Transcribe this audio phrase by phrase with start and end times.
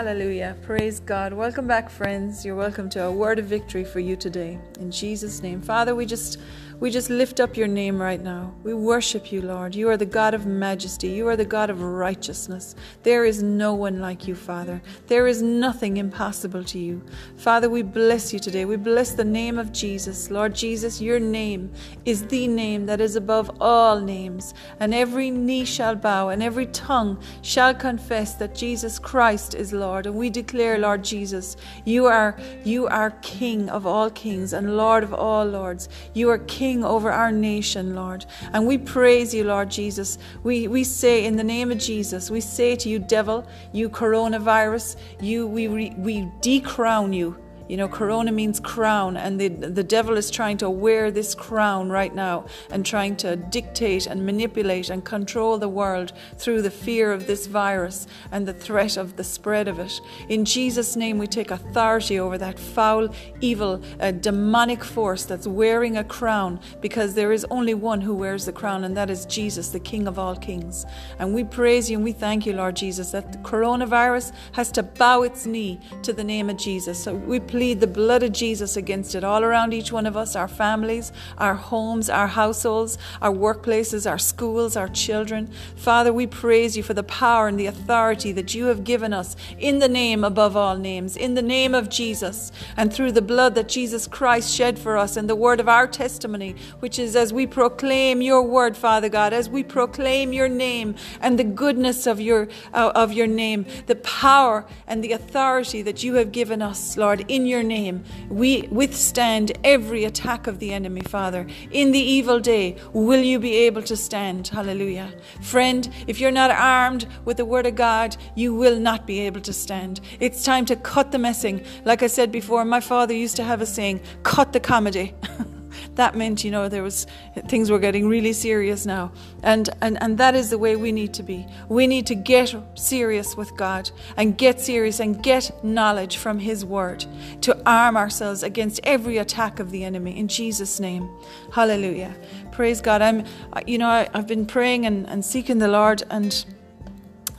[0.00, 0.56] Hallelujah.
[0.62, 1.34] Praise God.
[1.34, 2.42] Welcome back, friends.
[2.42, 4.58] You're welcome to a word of victory for you today.
[4.80, 5.60] In Jesus' name.
[5.60, 6.38] Father, we just
[6.80, 8.54] we just lift up your name right now.
[8.62, 9.74] We worship you, Lord.
[9.74, 11.08] You are the God of majesty.
[11.08, 12.74] You are the God of righteousness.
[13.02, 14.80] There is no one like you, Father.
[15.06, 17.02] There is nothing impossible to you.
[17.36, 18.64] Father, we bless you today.
[18.64, 20.30] We bless the name of Jesus.
[20.30, 21.70] Lord Jesus, your name
[22.06, 24.54] is the name that is above all names.
[24.78, 30.06] And every knee shall bow and every tongue shall confess that Jesus Christ is Lord.
[30.06, 35.04] And we declare, Lord Jesus, you are you are King of all kings and Lord
[35.04, 35.90] of all lords.
[36.14, 38.24] You are King King over our nation, Lord.
[38.52, 40.18] And we praise you, Lord Jesus.
[40.44, 44.94] We, we say in the name of Jesus, we say to you, devil, you coronavirus,
[45.20, 47.36] you we, we decrown you
[47.70, 51.88] you know, corona means crown, and the, the devil is trying to wear this crown
[51.88, 57.12] right now and trying to dictate and manipulate and control the world through the fear
[57.12, 60.00] of this virus and the threat of the spread of it.
[60.28, 63.08] In Jesus' name, we take authority over that foul,
[63.40, 68.46] evil, uh, demonic force that's wearing a crown because there is only one who wears
[68.46, 70.86] the crown, and that is Jesus, the King of all kings.
[71.20, 74.82] And we praise you and we thank you, Lord Jesus, that the coronavirus has to
[74.82, 76.98] bow its knee to the name of Jesus.
[76.98, 80.34] So we plead the blood of Jesus against it all around each one of us,
[80.34, 85.46] our families, our homes, our households, our workplaces, our schools, our children.
[85.76, 89.36] Father, we praise you for the power and the authority that you have given us
[89.58, 93.54] in the name above all names, in the name of Jesus, and through the blood
[93.56, 97.30] that Jesus Christ shed for us and the word of our testimony, which is as
[97.30, 102.22] we proclaim your word, Father God, as we proclaim your name and the goodness of
[102.22, 106.96] your uh, of your name, the power and the authority that you have given us,
[106.96, 111.46] Lord, in your name, we withstand every attack of the enemy, Father.
[111.70, 114.48] In the evil day, will you be able to stand?
[114.48, 115.12] Hallelujah.
[115.42, 119.42] Friend, if you're not armed with the Word of God, you will not be able
[119.42, 120.00] to stand.
[120.20, 121.64] It's time to cut the messing.
[121.84, 125.14] Like I said before, my father used to have a saying, cut the comedy.
[126.00, 127.06] that meant, you know, there was
[127.48, 129.12] things were getting really serious now.
[129.42, 131.46] And, and, and that is the way we need to be.
[131.68, 136.64] We need to get serious with God and get serious and get knowledge from His
[136.64, 137.04] Word
[137.42, 141.08] to arm ourselves against every attack of the enemy in Jesus' name.
[141.52, 142.14] Hallelujah.
[142.50, 143.02] Praise God.
[143.02, 143.24] I'm,
[143.66, 146.44] you know, I, have been praying and, and seeking the Lord and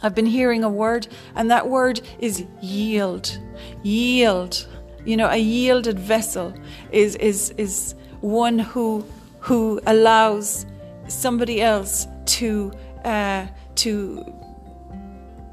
[0.04, 3.38] I've been hearing a word, and that word is yield.
[3.84, 4.68] Yield.
[5.06, 6.54] You know, a yielded vessel
[6.92, 9.06] is is is one who
[9.40, 10.66] who allows
[11.08, 12.72] somebody else to
[13.04, 14.34] uh, to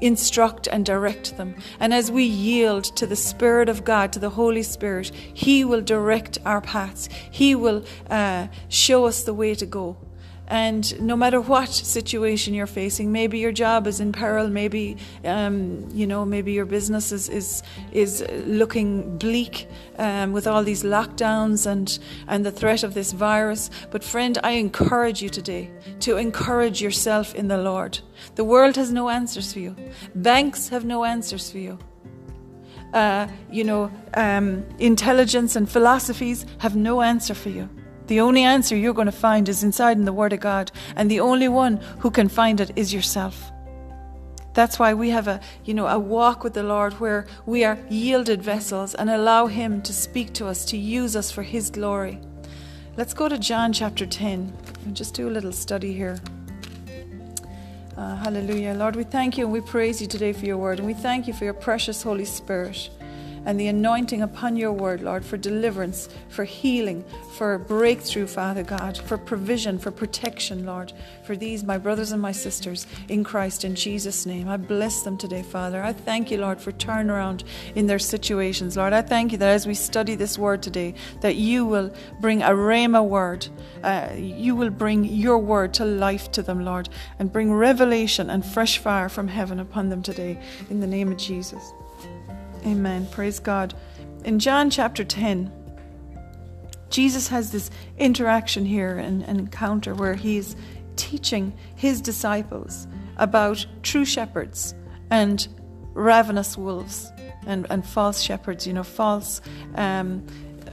[0.01, 1.55] instruct and direct them.
[1.79, 5.81] And as we yield to the Spirit of God, to the Holy Spirit, He will
[5.81, 7.09] direct our paths.
[7.29, 9.97] He will uh, show us the way to go.
[10.49, 15.87] And no matter what situation you're facing, maybe your job is in peril, maybe um,
[15.91, 19.67] you know, maybe your business is is, is looking bleak
[19.97, 23.69] um, with all these lockdowns and and the threat of this virus.
[23.91, 27.99] But friend, I encourage you today to encourage yourself in the Lord.
[28.35, 29.75] The world has no answers for you.
[30.15, 31.77] Banks have no answers for you.
[32.93, 37.69] Uh, you know, um, intelligence and philosophies have no answer for you.
[38.09, 41.11] The only answer you're going to find is inside in the Word of God, and
[41.11, 43.51] the only one who can find it is yourself.
[44.55, 47.77] That's why we have a, you know, a walk with the Lord where we are
[47.87, 52.19] yielded vessels and allow Him to speak to us, to use us for His glory.
[52.97, 54.53] Let's go to John chapter 10
[54.85, 56.17] and just do a little study here.
[57.95, 58.73] Uh, hallelujah.
[58.73, 61.27] Lord, we thank you and we praise you today for your word, and we thank
[61.27, 62.89] you for your precious Holy Spirit
[63.45, 68.97] and the anointing upon your word, Lord, for deliverance, for healing, for breakthrough, Father God,
[68.97, 73.75] for provision, for protection, Lord, for these, my brothers and my sisters in Christ, in
[73.75, 74.47] Jesus' name.
[74.47, 75.81] I bless them today, Father.
[75.81, 77.43] I thank you, Lord, for turnaround
[77.75, 78.93] in their situations, Lord.
[78.93, 82.49] I thank you that as we study this word today, that you will bring a
[82.49, 83.47] rhema word.
[83.83, 88.45] Uh, you will bring your word to life to them, Lord, and bring revelation and
[88.45, 91.73] fresh fire from heaven upon them today, in the name of Jesus.
[92.65, 93.07] Amen.
[93.07, 93.73] Praise God.
[94.25, 95.51] In John chapter 10,
[96.89, 100.55] Jesus has this interaction here, and, an encounter where he's
[100.95, 104.73] teaching his disciples about true shepherds
[105.09, 105.47] and
[105.93, 107.11] ravenous wolves
[107.45, 109.41] and, and false shepherds, you know, false
[109.75, 110.25] um,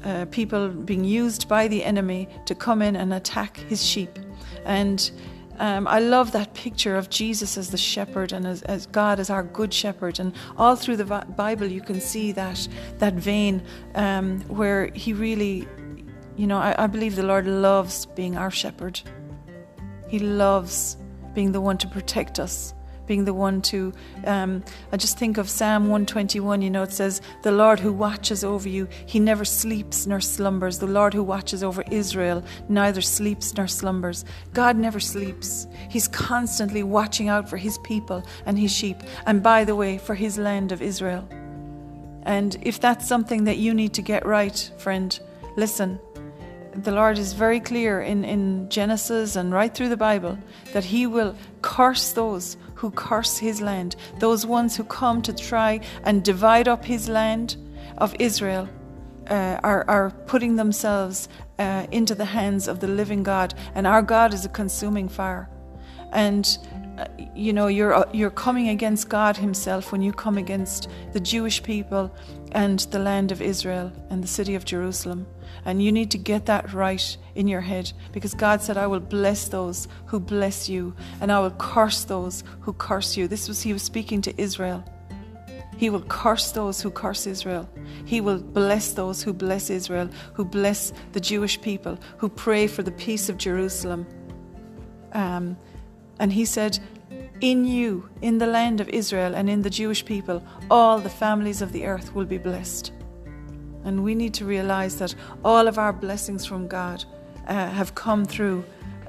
[0.05, 4.19] uh, people being used by the enemy to come in and attack his sheep.
[4.65, 5.11] And
[5.58, 9.31] um, I love that picture of Jesus as the shepherd and as, as, God as
[9.31, 10.20] our good shepherd.
[10.20, 11.05] And all through the
[11.37, 12.69] Bible, you can see that
[12.99, 13.62] that vein
[13.94, 15.67] um, where He really,
[16.37, 19.00] you know, I, I believe the Lord loves being our shepherd.
[20.08, 20.97] He loves
[21.35, 22.75] being the one to protect us
[23.06, 23.93] being the one to.
[24.25, 28.44] Um, I just think of Psalm 121, you know, it says, The Lord who watches
[28.44, 30.79] over you, he never sleeps nor slumbers.
[30.79, 34.25] The Lord who watches over Israel neither sleeps nor slumbers.
[34.53, 35.67] God never sleeps.
[35.88, 40.14] He's constantly watching out for his people and his sheep, and by the way, for
[40.14, 41.29] his land of Israel.
[42.26, 45.19] And if that's something that you need to get right, friend,
[45.56, 46.00] listen.
[46.75, 50.37] The Lord is very clear in, in Genesis and right through the Bible
[50.75, 55.81] that He will curse those who curse His land, those ones who come to try
[56.05, 57.56] and divide up His land
[57.99, 58.69] of Israel.
[59.28, 61.28] Uh, are, are putting themselves
[61.58, 65.49] uh, into the hands of the living God, and our God is a consuming fire.
[66.12, 66.46] And
[67.34, 71.62] you know you're uh, you're coming against God himself when you come against the Jewish
[71.62, 72.14] people
[72.52, 75.26] and the land of Israel and the city of Jerusalem
[75.67, 79.01] and you need to get that right in your head because God said I will
[79.01, 83.61] bless those who bless you and I will curse those who curse you this was
[83.61, 84.83] he was speaking to Israel
[85.77, 87.69] he will curse those who curse Israel.
[88.07, 92.83] He will bless those who bless Israel, who bless the Jewish people, who pray for
[92.83, 94.07] the peace of Jerusalem.
[95.13, 95.57] Um,
[96.19, 96.79] and he said,
[97.43, 101.61] In you, in the land of Israel, and in the Jewish people, all the families
[101.61, 102.93] of the earth will be blessed.
[103.87, 107.05] And we need to realize that all of our blessings from God
[107.47, 108.65] uh, have come through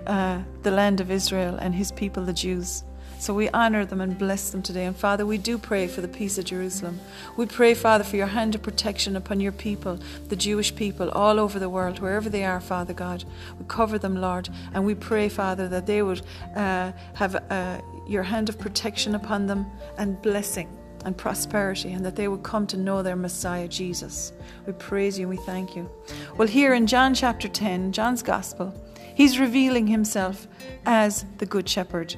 [0.06, 2.83] uh, the land of Israel and his people, the Jews.
[3.19, 4.85] So we honor them and bless them today.
[4.85, 7.00] And Father, we do pray for the peace of Jerusalem.
[7.35, 9.97] We pray, Father, for your hand of protection upon your people,
[10.27, 13.23] the Jewish people all over the world, wherever they are, Father God.
[13.57, 14.50] We cover them, Lord.
[14.73, 16.21] And we pray, Father, that they would
[16.56, 19.65] uh, have uh, your hand of protection upon them
[19.97, 20.69] and blessing
[21.05, 24.33] and prosperity, and that they would come to know their Messiah, Jesus.
[24.65, 25.89] We praise you and we thank you.
[26.38, 28.73] Well, here in John chapter 10, John's Gospel,
[29.15, 30.47] he's revealing himself
[30.85, 32.15] as the Good Shepherd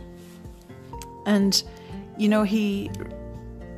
[1.29, 1.63] and
[2.17, 2.89] you know he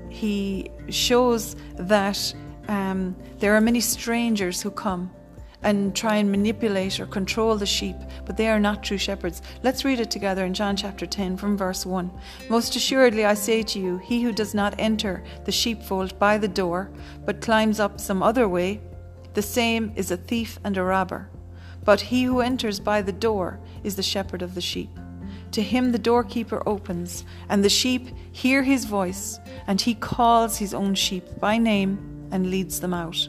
[0.10, 2.34] he shows that
[2.68, 5.12] um, there are many strangers who come
[5.64, 9.42] and try and manipulate or control the sheep, but they are not true shepherds.
[9.64, 12.12] Let's read it together in John chapter 10 from verse 1.
[12.50, 16.48] Most assuredly, I say to you, he who does not enter the sheepfold by the
[16.48, 16.92] door,
[17.26, 18.82] but climbs up some other way,
[19.34, 21.30] the same is a thief and a robber.
[21.84, 24.90] But he who enters by the door is the shepherd of the sheep.
[25.52, 30.74] To him the doorkeeper opens, and the sheep hear his voice, and he calls his
[30.74, 33.28] own sheep by name and leads them out.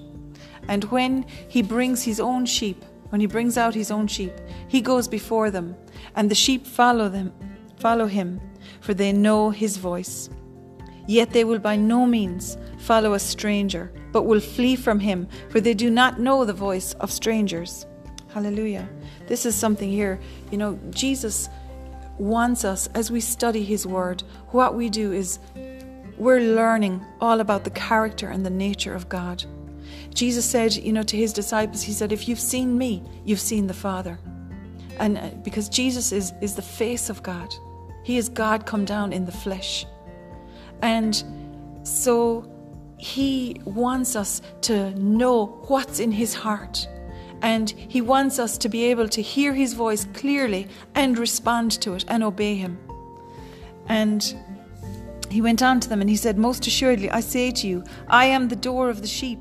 [0.68, 4.32] And when he brings his own sheep, when he brings out his own sheep,
[4.68, 5.76] he goes before them,
[6.16, 7.32] and the sheep follow them,
[7.78, 8.40] follow him,
[8.80, 10.30] for they know his voice.
[11.06, 15.60] Yet they will by no means follow a stranger, but will flee from him, for
[15.60, 17.86] they do not know the voice of strangers.
[18.32, 18.88] Hallelujah.
[19.26, 20.18] This is something here.
[20.50, 21.50] You know, Jesus
[22.18, 25.38] wants us, as we study His Word, what we do is
[26.16, 29.44] we're learning all about the character and the nature of God.
[30.14, 33.66] Jesus said, you know, to His disciples, He said, If you've seen me, you've seen
[33.66, 34.18] the Father.
[34.98, 37.54] And uh, because Jesus is, is the face of God,
[38.02, 39.86] He is God come down in the flesh.
[40.82, 41.22] And
[41.82, 42.50] so
[42.98, 46.86] He wants us to know what's in His heart
[47.42, 51.94] and He wants us to be able to hear His voice clearly and respond to
[51.94, 52.78] it and obey Him.
[53.88, 54.34] And
[55.32, 58.26] he went on to them and he said, Most assuredly, I say to you, I
[58.26, 59.40] am the door of the sheep.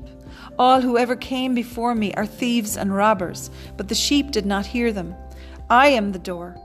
[0.58, 4.66] All who ever came before me are thieves and robbers, but the sheep did not
[4.66, 5.14] hear them.
[5.70, 6.56] I am the door.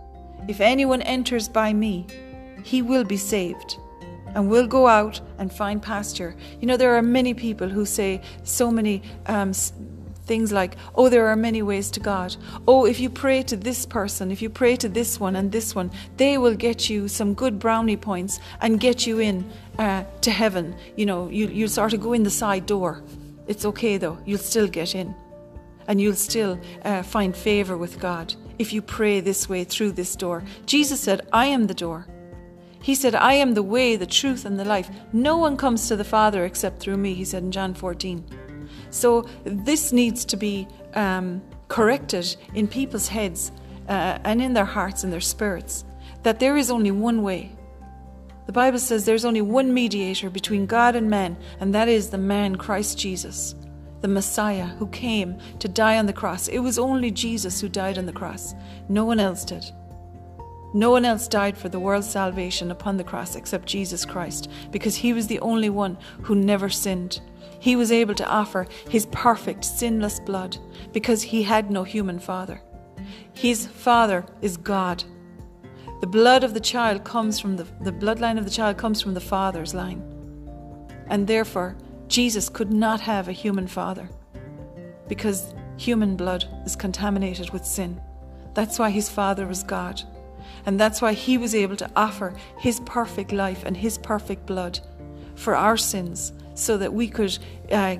[0.47, 2.05] If anyone enters by me,
[2.63, 3.77] he will be saved
[4.35, 6.35] and will go out and find pasture.
[6.59, 9.53] You know, there are many people who say so many um,
[10.27, 12.35] Things like, oh, there are many ways to God.
[12.67, 15.73] Oh, if you pray to this person, if you pray to this one and this
[15.73, 20.29] one, they will get you some good brownie points and get you in uh, to
[20.29, 20.75] heaven.
[20.97, 23.01] You know, you, you'll sort of go in the side door.
[23.47, 25.15] It's okay though, you'll still get in.
[25.87, 30.15] And you'll still uh, find favor with God if you pray this way through this
[30.15, 30.43] door.
[30.65, 32.07] Jesus said, I am the door.
[32.81, 34.89] He said, I am the way, the truth, and the life.
[35.13, 38.23] No one comes to the Father except through me, he said in John 14.
[38.89, 43.51] So this needs to be um, corrected in people's heads
[43.87, 45.85] uh, and in their hearts and their spirits
[46.23, 47.56] that there is only one way.
[48.47, 52.17] The Bible says there's only one mediator between God and man, and that is the
[52.17, 53.55] man Christ Jesus,
[53.99, 56.47] the Messiah who came to die on the cross.
[56.47, 58.55] It was only Jesus who died on the cross,
[58.87, 59.65] no one else did.
[60.73, 64.95] No one else died for the world's salvation upon the cross except Jesus Christ, because
[64.95, 67.19] he was the only one who never sinned.
[67.59, 70.57] He was able to offer his perfect, sinless blood
[70.93, 72.61] because he had no human father.
[73.33, 75.03] His father is God.
[75.99, 79.15] The blood of the child comes from the, the bloodline of the child comes from
[79.15, 80.03] the father's line.
[81.07, 81.75] And therefore,
[82.07, 84.07] Jesus could not have a human father
[85.07, 87.99] because human blood is contaminated with sin.
[88.53, 90.03] That's why his father was God.
[90.67, 94.79] And that's why he was able to offer his perfect life and his perfect blood
[95.35, 97.37] for our sins so that we could
[97.71, 97.95] uh,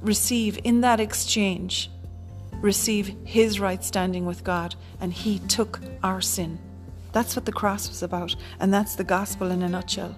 [0.00, 1.90] receive in that exchange
[2.60, 6.58] receive his right standing with God and he took our sin
[7.16, 10.14] that's what the cross was about and that's the gospel in a nutshell.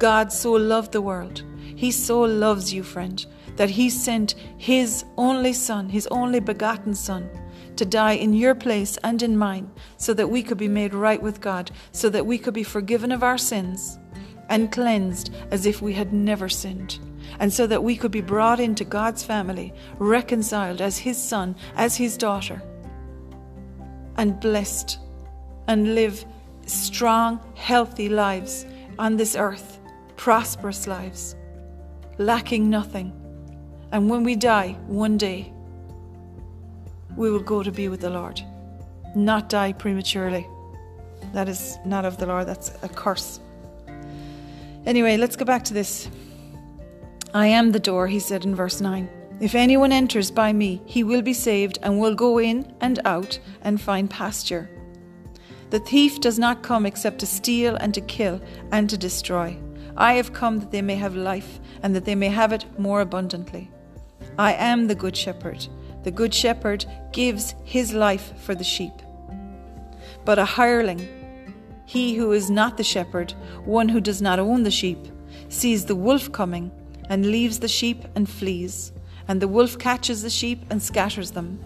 [0.00, 1.44] God so loved the world.
[1.76, 7.30] He so loves you friend that he sent his only son his only begotten son
[7.76, 11.22] to die in your place and in mine so that we could be made right
[11.22, 14.00] with God so that we could be forgiven of our sins
[14.48, 16.98] and cleansed as if we had never sinned
[17.38, 21.96] and so that we could be brought into God's family, reconciled as His son, as
[21.96, 22.60] His daughter,
[24.16, 24.98] and blessed,
[25.68, 26.24] and live
[26.72, 28.66] strong, healthy lives
[28.98, 29.78] on this earth,
[30.16, 31.34] prosperous lives,
[32.18, 33.12] lacking nothing.
[33.92, 35.52] And when we die one day,
[37.16, 38.40] we will go to be with the Lord,
[39.14, 40.46] not die prematurely.
[41.32, 43.40] That is not of the Lord, that's a curse.
[44.86, 46.08] Anyway, let's go back to this.
[47.34, 49.08] I am the door, he said in verse 9.
[49.40, 53.38] If anyone enters by me, he will be saved and will go in and out
[53.62, 54.68] and find pasture.
[55.70, 58.40] The thief does not come except to steal and to kill
[58.72, 59.56] and to destroy.
[59.96, 63.00] I have come that they may have life and that they may have it more
[63.00, 63.70] abundantly.
[64.38, 65.66] I am the good shepherd.
[66.02, 68.92] The good shepherd gives his life for the sheep.
[70.24, 71.06] But a hireling,
[71.86, 73.32] he who is not the shepherd,
[73.64, 74.98] one who does not own the sheep,
[75.48, 76.70] sees the wolf coming
[77.08, 78.92] and leaves the sheep and flees,
[79.28, 81.62] and the wolf catches the sheep and scatters them.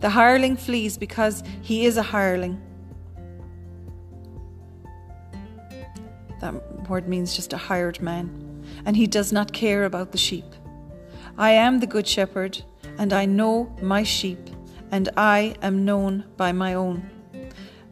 [0.00, 2.60] The hireling flees because he is a hireling.
[6.40, 10.44] That word means just a hired man, and he does not care about the sheep.
[11.38, 12.62] I am the good shepherd,
[12.98, 14.50] and I know my sheep,
[14.90, 17.10] and I am known by my own.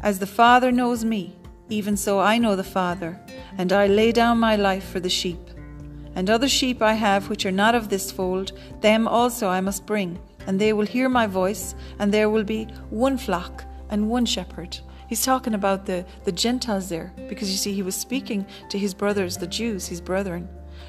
[0.01, 1.37] As the Father knows me,
[1.69, 3.21] even so I know the Father,
[3.57, 5.39] and I lay down my life for the sheep.
[6.15, 9.87] And other sheep I have which are not of this fold, them also I must
[9.87, 14.27] bring, and they will hear my voice, and there will be one flock and one
[14.27, 14.79] shepherd.
[15.14, 18.94] He's talking about the, the Gentiles there, because you see, he was speaking to his
[18.94, 20.49] brothers, the Jews, his brethren.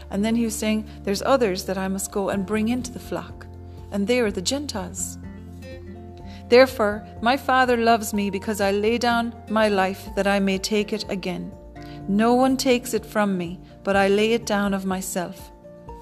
[0.10, 3.00] And then he was saying, There's others that I must go and bring into the
[3.00, 3.46] flock,
[3.92, 5.20] and they are the Gentiles.
[6.50, 10.92] Therefore, my Father loves me because I lay down my life that I may take
[10.92, 11.54] it again.
[12.08, 15.52] No one takes it from me, but I lay it down of myself.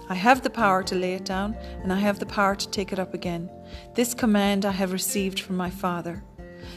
[0.08, 2.94] I have the power to lay it down, and I have the power to take
[2.94, 3.50] it up again.
[3.96, 6.24] This command I have received from my Father.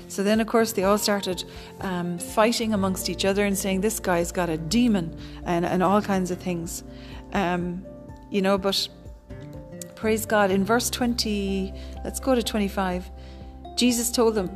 [0.08, 1.44] So then, of course, they all started
[1.80, 6.00] um, fighting amongst each other and saying, This guy's got a demon, and, and all
[6.00, 6.84] kinds of things.
[7.32, 7.84] Um,
[8.30, 8.88] you know, but
[9.94, 10.50] praise God.
[10.50, 11.72] In verse 20,
[12.04, 13.10] let's go to 25.
[13.76, 14.50] Jesus told them,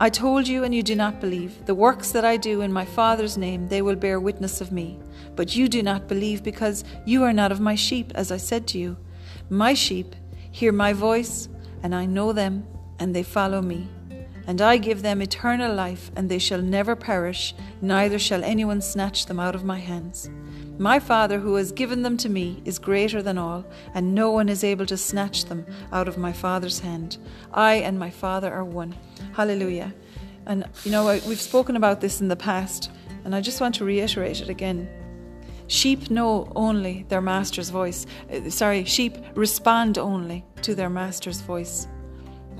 [0.00, 1.66] I told you, and you do not believe.
[1.66, 4.98] The works that I do in my Father's name, they will bear witness of me.
[5.34, 8.68] But you do not believe because you are not of my sheep, as I said
[8.68, 8.96] to you.
[9.50, 10.14] My sheep
[10.52, 11.48] hear my voice,
[11.82, 12.66] and I know them,
[13.00, 13.88] and they follow me.
[14.48, 19.26] And I give them eternal life, and they shall never perish, neither shall anyone snatch
[19.26, 20.30] them out of my hands.
[20.78, 24.48] My Father, who has given them to me, is greater than all, and no one
[24.48, 27.18] is able to snatch them out of my Father's hand.
[27.52, 28.96] I and my Father are one.
[29.34, 29.92] Hallelujah.
[30.46, 32.90] And you know, we've spoken about this in the past,
[33.26, 34.88] and I just want to reiterate it again.
[35.66, 38.06] Sheep know only their master's voice.
[38.32, 41.86] Uh, sorry, sheep respond only to their master's voice.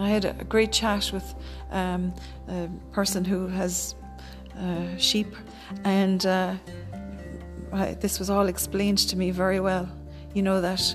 [0.00, 1.34] I had a great chat with
[1.70, 2.12] um,
[2.48, 3.94] a person who has
[4.58, 5.34] uh, sheep,
[5.84, 6.54] and uh,
[8.00, 9.88] this was all explained to me very well.
[10.34, 10.94] You know that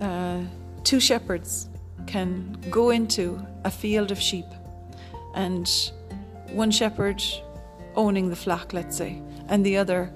[0.00, 0.40] uh,
[0.84, 1.68] two shepherds
[2.06, 4.46] can go into a field of sheep,
[5.34, 5.68] and
[6.50, 7.22] one shepherd
[7.94, 10.12] owning the flock, let's say, and the other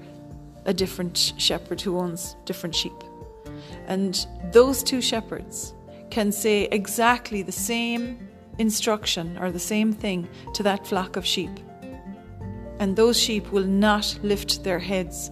[0.65, 2.93] a different shepherd who owns different sheep.
[3.87, 5.73] And those two shepherds
[6.09, 8.26] can say exactly the same
[8.59, 11.51] instruction or the same thing to that flock of sheep.
[12.79, 15.31] And those sheep will not lift their heads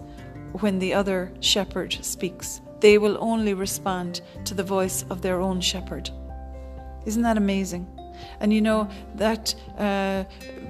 [0.60, 2.60] when the other shepherd speaks.
[2.80, 6.10] They will only respond to the voice of their own shepherd.
[7.04, 7.86] Isn't that amazing?
[8.40, 10.24] And you know, that uh,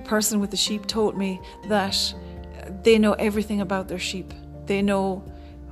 [0.05, 2.15] person with the sheep told me that
[2.83, 4.33] they know everything about their sheep.
[4.67, 5.25] They know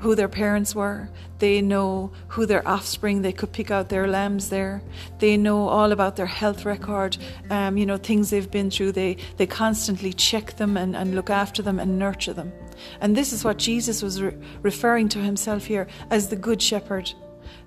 [0.04, 1.08] who their parents were.
[1.38, 3.22] They know who their offspring.
[3.22, 4.82] They could pick out their lambs there.
[5.18, 7.16] They know all about their health record.
[7.48, 8.92] Um, you know things they've been through.
[8.92, 12.52] They they constantly check them and, and look after them and nurture them.
[13.00, 17.10] And this is what Jesus was re- referring to himself here as the good shepherd,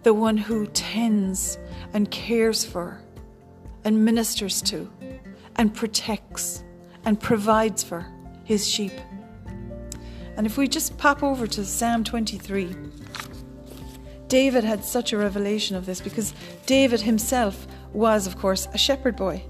[0.04, 1.58] the one who tends
[1.94, 3.02] and cares for,
[3.84, 4.88] and ministers to,
[5.56, 6.64] and protects
[7.04, 8.06] and provides for
[8.44, 8.94] his sheep.
[10.38, 12.76] And if we just pop over to Psalm 23,
[14.28, 16.34] David had such a revelation of this because
[16.68, 19.44] David himself was, of course, a shepherd boy.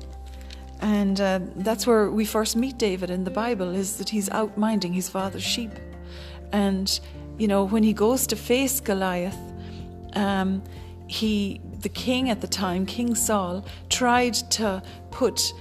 [0.80, 4.58] And uh, that's where we first meet David in the Bible, is that he's out
[4.58, 5.72] minding his father's sheep.
[6.54, 7.00] And,
[7.38, 9.38] you know, when he goes to face Goliath,
[10.14, 10.64] um,
[11.08, 15.54] he, the king at the time, King Saul, tried to put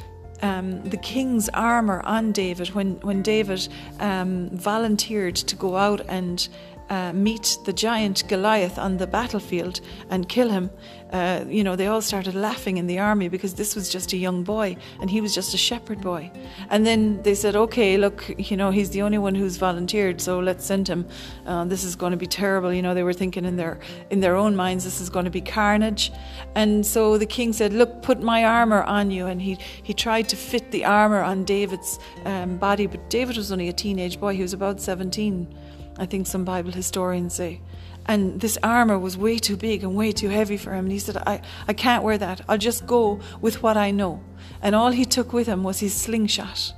[0.43, 3.69] um, the king's armor on David when, when David
[4.01, 6.49] um, volunteered to go out and
[6.89, 10.71] uh, meet the giant Goliath on the battlefield and kill him,
[11.13, 14.17] uh, you know, they all started laughing in the army because this was just a
[14.17, 16.31] young boy and he was just a shepherd boy.
[16.69, 20.41] And then they said, okay, look, you know, he's the only one who's volunteered, so
[20.41, 21.07] let's send him.
[21.47, 22.73] Uh, this is going to be terrible.
[22.73, 23.79] You know, they were thinking in their
[24.11, 26.11] in their own minds, this is going to be carnage.
[26.55, 29.27] And so the king said, look, put my armor on you.
[29.27, 33.53] And he he tried to fit the armor on David's um, body, but David was
[33.53, 34.35] only a teenage boy.
[34.35, 35.47] He was about 17
[35.99, 37.61] I think some Bible historians say.
[38.07, 40.87] And this armor was way too big and way too heavy for him.
[40.87, 42.41] And he said, I, I can't wear that.
[42.49, 44.23] I'll just go with what I know.
[44.63, 46.73] And all he took with him was his slingshot.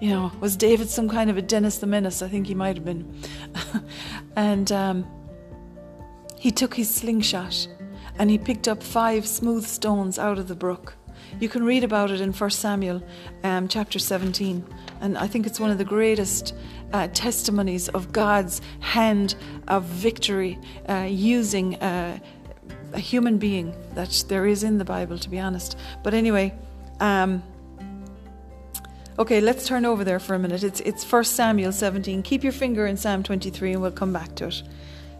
[0.00, 2.20] You know, was David some kind of a Dennis the Menace?
[2.20, 3.22] I think he might have been.
[4.36, 5.06] and um,
[6.38, 7.66] he took his slingshot
[8.18, 10.96] and he picked up five smooth stones out of the brook.
[11.40, 13.02] You can read about it in 1 Samuel
[13.42, 14.64] um, chapter 17.
[15.00, 16.54] And I think it's one of the greatest
[16.92, 19.34] uh, testimonies of God's hand
[19.68, 22.18] of victory uh, using uh,
[22.92, 25.76] a human being that there is in the Bible, to be honest.
[26.02, 26.54] But anyway,
[27.00, 27.42] um,
[29.18, 30.62] okay, let's turn over there for a minute.
[30.62, 32.22] It's it's First Samuel 17.
[32.22, 34.62] Keep your finger in Psalm 23, and we'll come back to it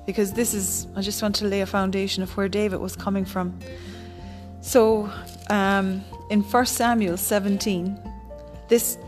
[0.06, 0.86] because this is.
[0.94, 3.58] I just want to lay a foundation of where David was coming from.
[4.60, 5.10] So,
[5.50, 7.98] um, in First Samuel 17,
[8.68, 8.98] this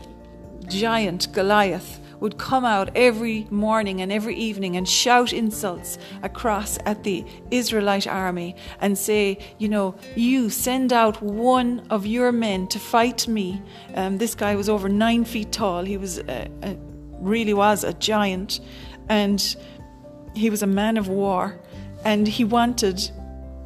[0.67, 7.03] giant Goliath would come out every morning and every evening and shout insults across at
[7.03, 12.79] the Israelite army and say, you know, you send out one of your men to
[12.79, 13.61] fight me.
[13.95, 15.83] Um, this guy was over nine feet tall.
[15.83, 16.75] He was a, a,
[17.19, 18.59] really was a giant,
[19.09, 19.55] and
[20.35, 21.59] he was a man of war,
[22.03, 23.11] and he wanted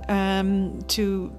[0.07, 1.33] um, to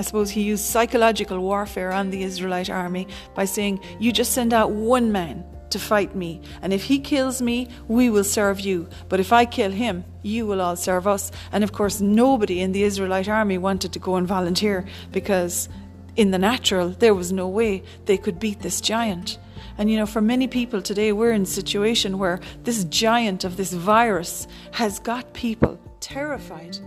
[0.00, 4.54] I suppose he used psychological warfare on the Israelite army by saying, You just send
[4.54, 6.40] out one man to fight me.
[6.62, 8.88] And if he kills me, we will serve you.
[9.10, 11.30] But if I kill him, you will all serve us.
[11.52, 15.68] And of course, nobody in the Israelite army wanted to go and volunteer because
[16.16, 19.36] in the natural, there was no way they could beat this giant.
[19.76, 23.58] And you know, for many people today, we're in a situation where this giant of
[23.58, 26.78] this virus has got people terrified.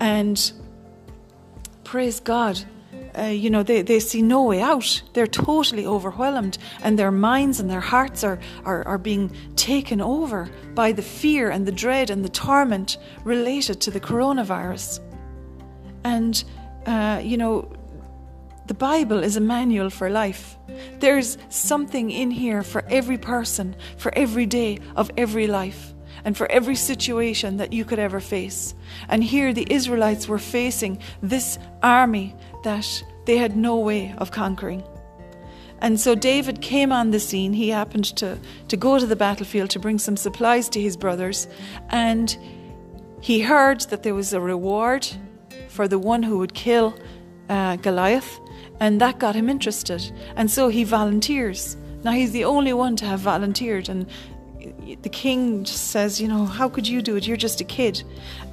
[0.00, 0.50] And
[1.92, 2.58] praise God,
[3.18, 5.02] uh, you know, they, they see no way out.
[5.12, 10.48] They're totally overwhelmed, and their minds and their hearts are, are, are being taken over
[10.74, 15.00] by the fear and the dread and the torment related to the coronavirus.
[16.02, 16.42] And,
[16.86, 17.70] uh, you know,
[18.68, 20.56] the Bible is a manual for life.
[20.98, 25.91] There's something in here for every person, for every day of every life,
[26.24, 28.74] and for every situation that you could ever face.
[29.08, 34.82] And here the Israelites were facing this army that they had no way of conquering.
[35.80, 37.52] And so David came on the scene.
[37.52, 41.48] He happened to, to go to the battlefield to bring some supplies to his brothers.
[41.90, 42.36] And
[43.20, 45.08] he heard that there was a reward
[45.68, 46.96] for the one who would kill
[47.48, 48.40] uh, Goliath.
[48.78, 50.12] And that got him interested.
[50.36, 51.76] And so he volunteers.
[52.04, 53.88] Now he's the only one to have volunteered.
[53.88, 54.06] And
[55.02, 57.26] the king just says, You know, how could you do it?
[57.26, 58.02] You're just a kid.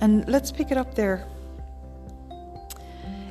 [0.01, 1.25] And let's pick it up there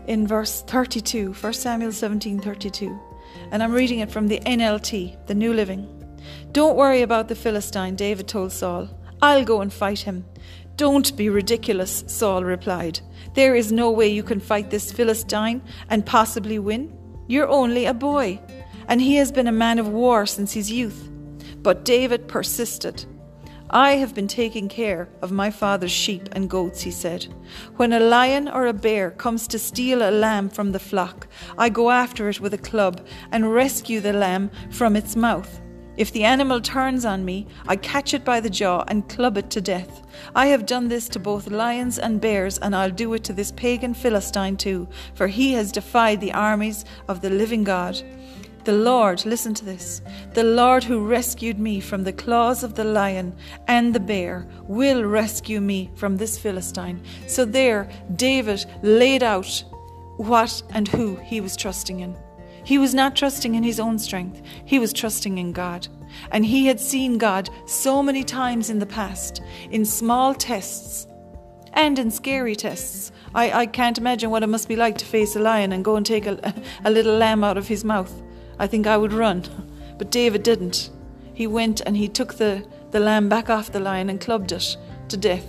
[0.07, 2.99] in verse 32, 1 Samuel 17 32.
[3.53, 5.87] And I'm reading it from the NLT, the New Living.
[6.53, 8.89] Don't worry about the Philistine, David told Saul.
[9.21, 10.25] I'll go and fight him.
[10.77, 13.01] Don't be ridiculous, Saul replied.
[13.35, 16.97] There is no way you can fight this Philistine and possibly win.
[17.27, 18.41] You're only a boy,
[18.87, 21.11] and he has been a man of war since his youth.
[21.69, 23.05] But David persisted.
[23.69, 27.27] I have been taking care of my father's sheep and goats, he said.
[27.77, 31.29] When a lion or a bear comes to steal a lamb from the flock,
[31.59, 35.61] I go after it with a club and rescue the lamb from its mouth.
[35.99, 39.51] If the animal turns on me, I catch it by the jaw and club it
[39.51, 40.07] to death.
[40.35, 43.53] I have done this to both lions and bears, and I'll do it to this
[43.53, 48.01] pagan Philistine too, for he has defied the armies of the living God.
[48.69, 50.03] The Lord, listen to this,
[50.35, 53.35] the Lord who rescued me from the claws of the lion
[53.67, 57.03] and the bear will rescue me from this Philistine.
[57.27, 59.65] So there, David laid out
[60.19, 62.15] what and who he was trusting in.
[62.63, 65.89] He was not trusting in his own strength, he was trusting in God.
[66.31, 71.07] And he had seen God so many times in the past, in small tests
[71.73, 73.13] and in scary tests.
[73.35, 75.97] I, I can't imagine what it must be like to face a lion and go
[75.97, 76.55] and take a,
[76.85, 78.13] a little lamb out of his mouth.
[78.59, 79.45] I think I would run.
[79.99, 80.91] But David didn't.
[81.35, 84.77] He went and he took the, the lamb back off the lion and clubbed it
[85.09, 85.47] to death.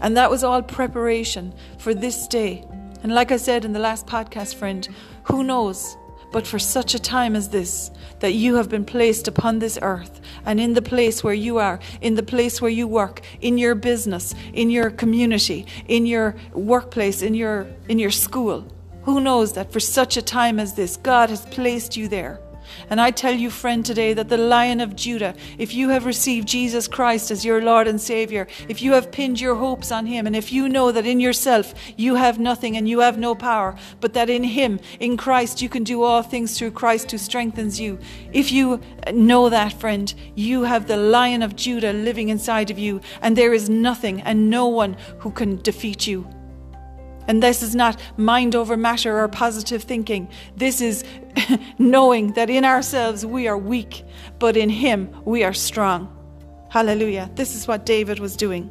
[0.00, 2.64] And that was all preparation for this day.
[3.02, 4.88] And like I said in the last podcast, friend,
[5.24, 5.96] who knows?
[6.32, 10.20] but for such a time as this, that you have been placed upon this earth
[10.46, 13.74] and in the place where you are, in the place where you work, in your
[13.74, 18.66] business, in your community, in your workplace, in your, in your school.
[19.04, 22.40] Who knows that for such a time as this, God has placed you there
[22.90, 26.48] and I tell you, friend, today that the Lion of Judah, if you have received
[26.48, 30.26] Jesus Christ as your Lord and Savior, if you have pinned your hopes on Him,
[30.26, 33.76] and if you know that in yourself you have nothing and you have no power,
[34.00, 37.80] but that in Him, in Christ, you can do all things through Christ who strengthens
[37.80, 37.98] you,
[38.32, 38.80] if you
[39.12, 43.54] know that, friend, you have the Lion of Judah living inside of you, and there
[43.54, 46.26] is nothing and no one who can defeat you.
[47.28, 50.28] And this is not mind over matter or positive thinking.
[50.56, 51.04] This is
[51.78, 54.04] knowing that in ourselves we are weak,
[54.38, 56.08] but in Him we are strong.
[56.70, 57.30] Hallelujah.
[57.34, 58.70] This is what David was doing.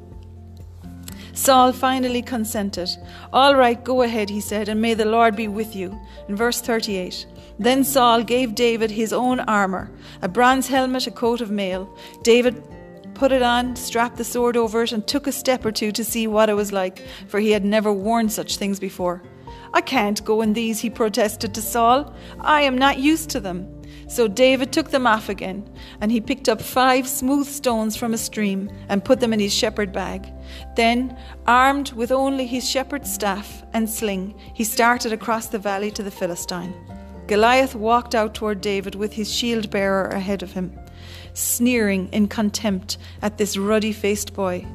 [1.34, 2.90] Saul finally consented.
[3.32, 5.98] All right, go ahead, he said, and may the Lord be with you.
[6.28, 7.26] In verse 38.
[7.58, 11.96] Then Saul gave David his own armor, a bronze helmet, a coat of mail.
[12.24, 12.62] David
[13.22, 16.04] put it on, strapped the sword over it, and took a step or two to
[16.04, 19.22] see what it was like, for he had never worn such things before.
[19.76, 22.16] I can't go in these, he protested to Saul.
[22.40, 23.84] I am not used to them.
[24.08, 25.70] So David took them off again,
[26.02, 29.54] and he picked up five smooth stones from a stream and put them in his
[29.54, 30.28] shepherd bag.
[30.76, 36.02] Then, armed with only his shepherd's staff and sling, he started across the valley to
[36.02, 36.74] the Philistine.
[37.28, 40.76] Goliath walked out toward David with his shield bearer ahead of him
[41.34, 44.66] sneering in contempt at this ruddy faced boy.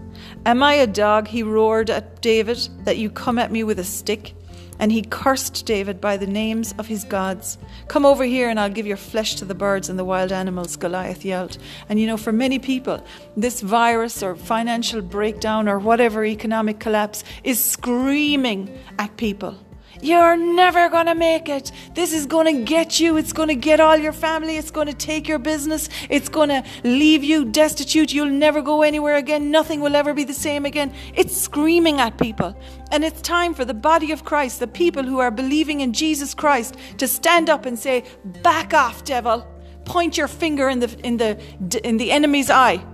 [0.45, 3.85] Am I a dog, he roared at David, that you come at me with a
[3.85, 4.35] stick?
[4.79, 7.57] And he cursed David by the names of his gods.
[7.89, 10.77] Come over here and I'll give your flesh to the birds and the wild animals,
[10.77, 11.57] Goliath yelled.
[11.89, 13.03] And you know, for many people,
[13.37, 19.57] this virus or financial breakdown or whatever economic collapse is screaming at people.
[20.01, 21.73] You're never going to make it.
[21.95, 23.17] This is going to get you.
[23.17, 24.57] It's going to get all your family.
[24.57, 25.89] It's going to take your business.
[26.11, 28.13] It's going to leave you destitute.
[28.13, 29.51] You'll never go anywhere again.
[29.51, 30.93] Nothing will ever be the same again.
[31.15, 32.57] It's screaming at people.
[32.91, 36.35] And it's time for the body of Christ, the people who are believing in Jesus
[36.35, 39.47] Christ, to stand up and say, Back off, devil.
[39.85, 41.41] Point your finger in the, in the,
[41.87, 42.85] in the enemy's eye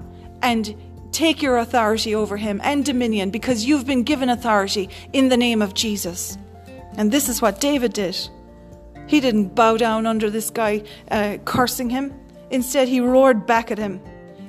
[0.43, 0.77] and
[1.13, 5.63] take your authority over him and dominion because you've been given authority in the name
[5.63, 6.37] of Jesus.
[6.97, 8.17] And this is what David did.
[9.07, 12.15] He didn't bow down under this guy uh, cursing him.
[12.51, 14.01] Instead, he roared back at him.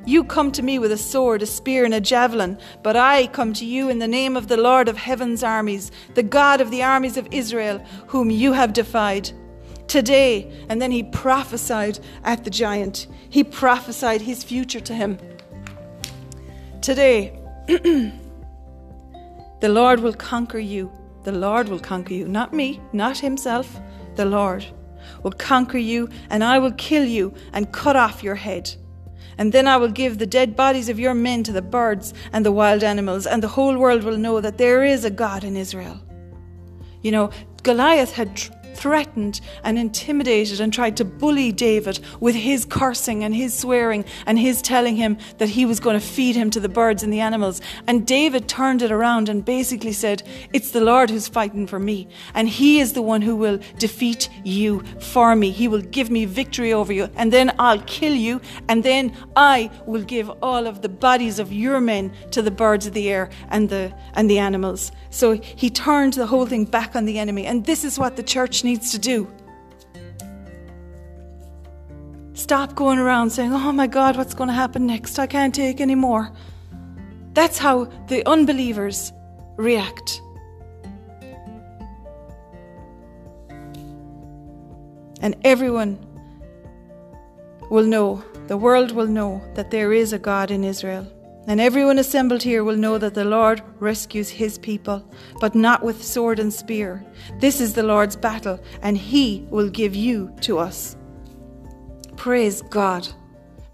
[0.06, 3.54] You come to me with a sword, a spear, and a javelin, but I come
[3.54, 6.84] to you in the name of the Lord of heaven's armies, the God of the
[6.84, 9.32] armies of Israel, whom you have defied.
[9.88, 13.08] Today, and then he prophesied at the giant.
[13.30, 15.18] He prophesied his future to him.
[16.82, 18.12] Today, the
[19.62, 20.92] Lord will conquer you
[21.24, 23.80] the Lord will conquer you, not me, not himself.
[24.16, 24.66] The Lord
[25.24, 28.76] will conquer you, and I will kill you and cut off your head.
[29.38, 32.46] And then I will give the dead bodies of your men to the birds and
[32.46, 35.56] the wild animals, and the whole world will know that there is a God in
[35.58, 36.00] Israel.
[37.02, 37.32] You know,
[37.64, 38.52] Goliath had tr-
[38.84, 44.38] threatened and intimidated and tried to bully David with his cursing and his swearing and
[44.38, 47.22] his telling him that he was going to feed him to the birds and the
[47.22, 47.62] animals.
[47.88, 52.10] And David turned it around and basically said, It's the Lord who's fighting for me,
[52.34, 55.52] and He is the one who will defeat you for me.
[55.52, 59.72] He will give me victory over you, and then I'll kill you, and then I
[59.86, 63.30] will give all of the bodies of your men to the birds of the air
[63.50, 64.92] and the and the animals.
[65.10, 68.24] So he turned the whole thing back on the enemy, and this is what the
[68.24, 69.28] church needs to do.
[72.34, 75.20] Stop going around saying, Oh my God, what's going to happen next?
[75.20, 76.32] I can't take any more.
[77.34, 79.12] That's how the unbelievers
[79.56, 80.22] react.
[85.22, 85.98] And everyone
[87.70, 91.08] will know the world will know that there is a God in Israel.
[91.46, 95.06] And everyone assembled here will know that the Lord rescues his people,
[95.42, 97.06] but not with sword and spear.
[97.40, 100.96] This is the Lord's battle, and he will give you to us.
[102.16, 103.08] Praise God.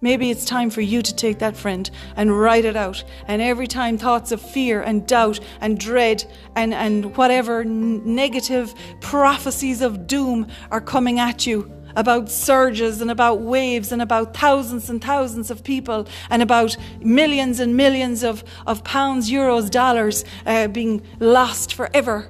[0.01, 3.03] Maybe it's time for you to take that friend and write it out.
[3.27, 6.23] And every time thoughts of fear and doubt and dread
[6.55, 13.41] and, and whatever negative prophecies of doom are coming at you, about surges and about
[13.41, 18.84] waves and about thousands and thousands of people and about millions and millions of, of
[18.84, 22.30] pounds, euros, dollars uh, being lost forever.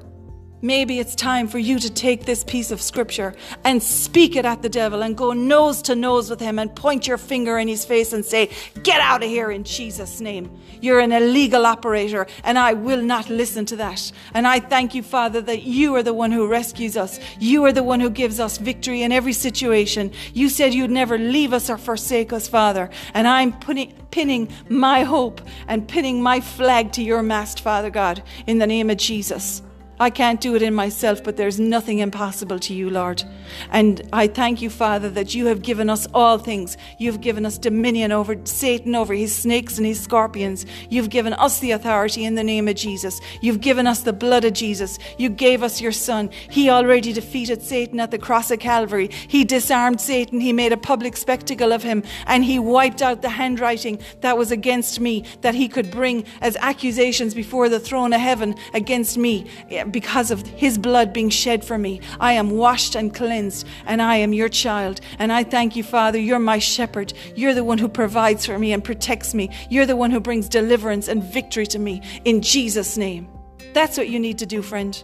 [0.61, 4.61] Maybe it's time for you to take this piece of scripture and speak it at
[4.61, 7.85] the devil and go nose to nose with him and point your finger in his
[7.85, 8.49] face and say,
[8.83, 10.51] Get out of here in Jesus' name.
[10.81, 14.11] You're an illegal operator and I will not listen to that.
[14.33, 17.21] And I thank you, Father, that you are the one who rescues us.
[17.39, 20.11] You are the one who gives us victory in every situation.
[20.33, 22.89] You said you'd never leave us or forsake us, Father.
[23.13, 28.23] And I'm putting, pinning my hope and pinning my flag to your mast, Father God,
[28.45, 29.61] in the name of Jesus.
[30.01, 33.21] I can't do it in myself, but there's nothing impossible to you, Lord.
[33.69, 36.77] And I thank you, Father, that you have given us all things.
[36.97, 40.65] You've given us dominion over Satan, over his snakes and his scorpions.
[40.89, 43.19] You've given us the authority in the name of Jesus.
[43.41, 44.99] You've given us the blood of Jesus.
[45.17, 46.29] You gave us your Son.
[46.49, 49.09] He already defeated Satan at the cross of Calvary.
[49.27, 50.39] He disarmed Satan.
[50.39, 54.51] He made a public spectacle of him, and he wiped out the handwriting that was
[54.51, 59.49] against me, that he could bring as accusations before the throne of heaven against me
[59.91, 62.01] because of his blood being shed for me.
[62.19, 65.01] I am washed and cleansed, and I am your child.
[65.17, 66.19] And I thank you, Father.
[66.19, 67.13] You're my shepherd.
[67.35, 69.49] You're the one who provides for me and protects me.
[69.69, 73.27] You're the one who brings deliverance and victory to me in Jesus' name.
[73.73, 75.01] That's what you need to do, friend.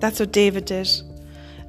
[0.00, 0.88] That's what David did.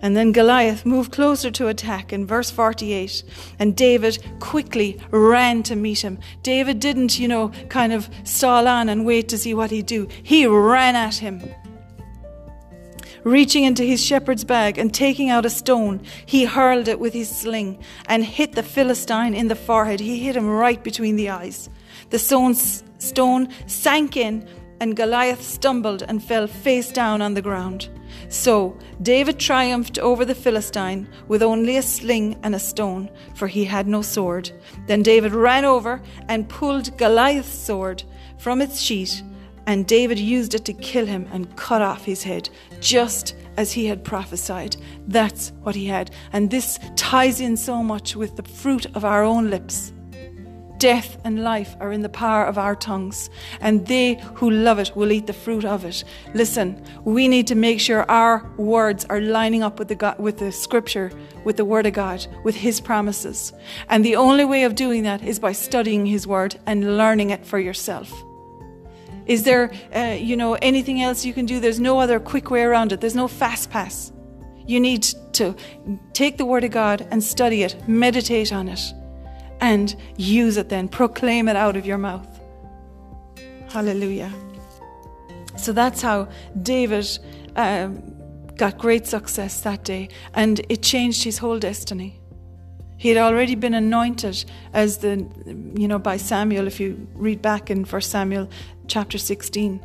[0.04, 3.24] And then Goliath moved closer to attack in verse 48.
[3.58, 6.20] And David quickly ran to meet him.
[6.44, 10.10] David didn't, you know, kind of stall on and wait to see what he'd do.
[10.22, 11.42] He ran at him.
[13.24, 17.30] Reaching into his shepherd's bag and taking out a stone, he hurled it with his
[17.30, 20.02] sling and hit the Philistine in the forehead.
[20.02, 21.70] He hit him right between the eyes.
[22.10, 22.56] The stone
[23.68, 24.46] sank in,
[24.82, 27.88] and Goliath stumbled and fell face down on the ground.
[28.34, 33.64] So David triumphed over the Philistine with only a sling and a stone, for he
[33.64, 34.52] had no sword.
[34.88, 38.04] Then David ran over and pulled Goliath's sword
[38.40, 39.22] from its sheath,
[39.68, 43.86] and David used it to kill him and cut off his head, just as he
[43.86, 44.78] had prophesied.
[45.08, 46.10] That's what he had.
[46.34, 49.94] And this ties in so much with the fruit of our own lips.
[50.84, 53.30] Death and life are in the power of our tongues,
[53.62, 56.04] and they who love it will eat the fruit of it.
[56.34, 60.40] Listen, we need to make sure our words are lining up with the, God, with
[60.40, 61.10] the scripture,
[61.46, 63.54] with the word of God, with his promises.
[63.88, 67.46] And the only way of doing that is by studying his word and learning it
[67.46, 68.12] for yourself.
[69.26, 71.62] Is there, uh, you know, anything else you can do?
[71.62, 73.00] There's no other quick way around it.
[73.00, 74.12] There's no fast pass.
[74.68, 75.56] You need to
[76.12, 78.94] take the word of God and study it, meditate on it
[79.64, 80.90] and use it then.
[80.90, 82.28] Proclaim it out of your mouth.
[83.70, 84.32] Hallelujah.
[85.56, 86.28] So that's how
[86.62, 87.08] David
[87.56, 88.14] um,
[88.58, 92.20] got great success that day, and it changed his whole destiny.
[92.98, 95.26] He had already been anointed as the,
[95.76, 98.50] you know, by Samuel, if you read back in 1 Samuel
[98.88, 99.82] chapter 16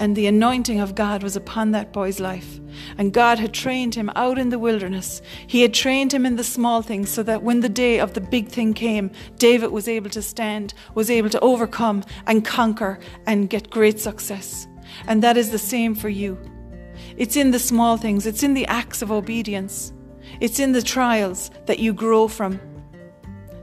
[0.00, 2.58] and the anointing of God was upon that boy's life.
[2.96, 5.20] And God had trained him out in the wilderness.
[5.46, 8.20] He had trained him in the small things so that when the day of the
[8.22, 13.50] big thing came, David was able to stand, was able to overcome and conquer and
[13.50, 14.66] get great success.
[15.06, 16.38] And that is the same for you.
[17.18, 19.92] It's in the small things, it's in the acts of obedience,
[20.40, 22.58] it's in the trials that you grow from.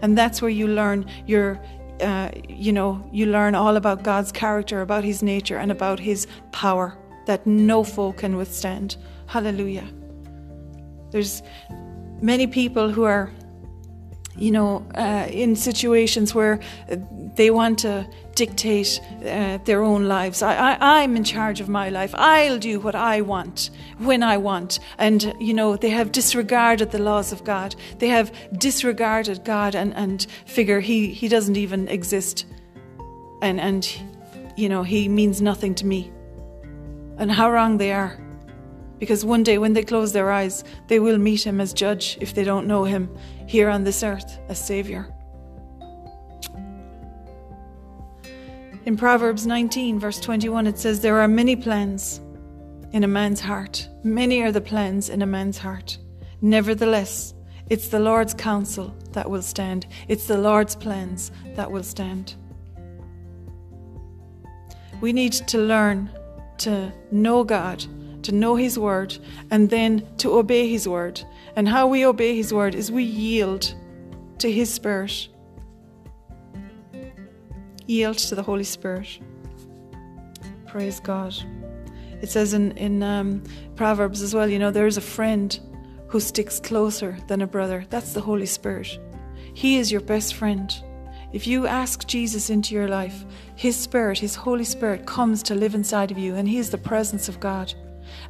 [0.04, 1.60] And that's where you learn your
[2.01, 6.27] uh, you know, you learn all about God's character, about His nature, and about His
[6.51, 8.97] power that no foe can withstand.
[9.27, 9.88] Hallelujah.
[11.12, 11.41] There's
[12.21, 13.31] many people who are
[14.38, 16.60] you know, uh, in situations where
[17.36, 20.41] they want to dictate uh, their own lives.
[20.43, 22.13] I, am in charge of my life.
[22.15, 24.80] I'll do what I want when I want.
[25.00, 27.76] And, you know, they have disregarded the laws of God.
[27.97, 32.45] They have disregarded God and, and figure he, he doesn't even exist.
[33.41, 33.91] And, and,
[34.56, 36.12] you know, he means nothing to me.
[37.17, 38.19] And how wrong they are.
[38.99, 42.33] Because one day when they close their eyes, they will meet him as judge if
[42.33, 43.15] they don't know him
[43.47, 45.13] here on this earth as Savior.
[48.86, 52.21] In Proverbs 19, verse 21, it says, There are many plans
[52.93, 53.88] in a man's heart.
[54.03, 55.97] Many are the plans in a man's heart.
[56.41, 57.33] Nevertheless,
[57.69, 62.36] It's the Lord's counsel that will stand, it's the Lord's plans that will stand.
[65.01, 66.10] We need to learn
[66.60, 67.86] to know God,
[68.28, 69.18] to know His Word,
[69.52, 71.24] and then to obey His Word.
[71.56, 73.74] And how we obey His Word is we yield
[74.40, 75.30] to His Spirit.
[77.86, 79.20] Yield to the Holy Spirit.
[80.68, 81.34] Praise God.
[82.22, 83.44] It says in, in um,
[83.78, 85.58] Proverbs as well, you know, there is a friend
[86.08, 87.86] who sticks closer than a brother.
[87.90, 89.00] That's the Holy Spirit.
[89.54, 90.70] He is your best friend.
[91.32, 93.24] If you ask Jesus into your life,
[93.56, 96.78] His Spirit, His Holy Spirit, comes to live inside of you, and He is the
[96.78, 97.74] presence of God.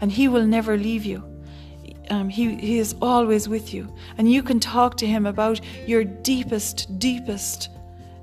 [0.02, 1.24] And He will never leave you.
[2.10, 3.94] Um, he, he is always with you.
[4.18, 7.70] And you can talk to Him about your deepest, deepest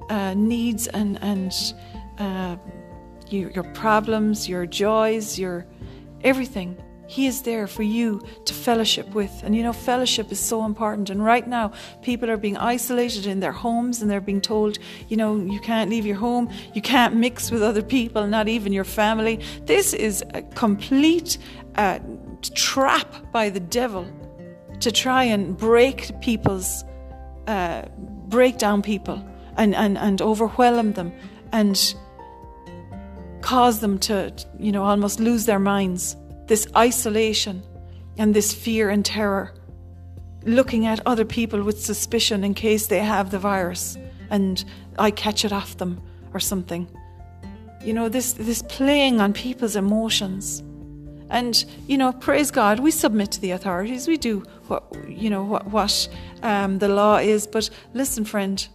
[0.08, 1.52] uh, needs and, and
[2.18, 2.56] uh,
[3.28, 5.66] your, your problems, your joys, your
[6.22, 6.76] everything.
[7.06, 9.42] He is there for you to fellowship with.
[9.44, 11.10] And you know, fellowship is so important.
[11.10, 15.16] And right now, people are being isolated in their homes and they're being told, you
[15.16, 18.84] know, you can't leave your home, you can't mix with other people, not even your
[18.84, 19.40] family.
[19.66, 21.36] This is a complete
[21.76, 21.98] uh,
[22.54, 24.06] trap by the devil
[24.80, 26.84] to try and break people's,
[27.46, 27.82] uh,
[28.28, 31.12] break down people and, and, and overwhelm them
[31.52, 31.94] and
[33.40, 37.62] cause them to, you know, almost lose their minds this isolation
[38.18, 39.54] and this fear and terror,
[40.44, 43.96] looking at other people with suspicion in case they have the virus
[44.30, 44.64] and
[44.98, 46.88] I catch it off them or something.
[47.82, 50.62] You know, this, this playing on people's emotions.
[51.34, 54.06] And, you know, praise God, we submit to the authorities.
[54.06, 56.08] We do what, you know, what, what
[56.44, 57.46] um, the law is.
[57.46, 58.66] But listen, friend,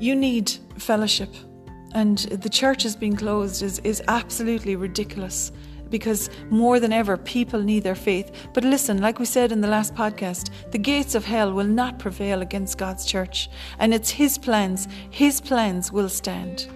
[0.00, 1.30] you need fellowship
[1.94, 5.52] and the church has been closed is, is absolutely ridiculous
[5.90, 8.30] because more than ever people need their faith.
[8.52, 11.98] But listen, like we said in the last podcast, the gates of hell will not
[11.98, 16.68] prevail against God's church, and it's His plans, His plans will stand.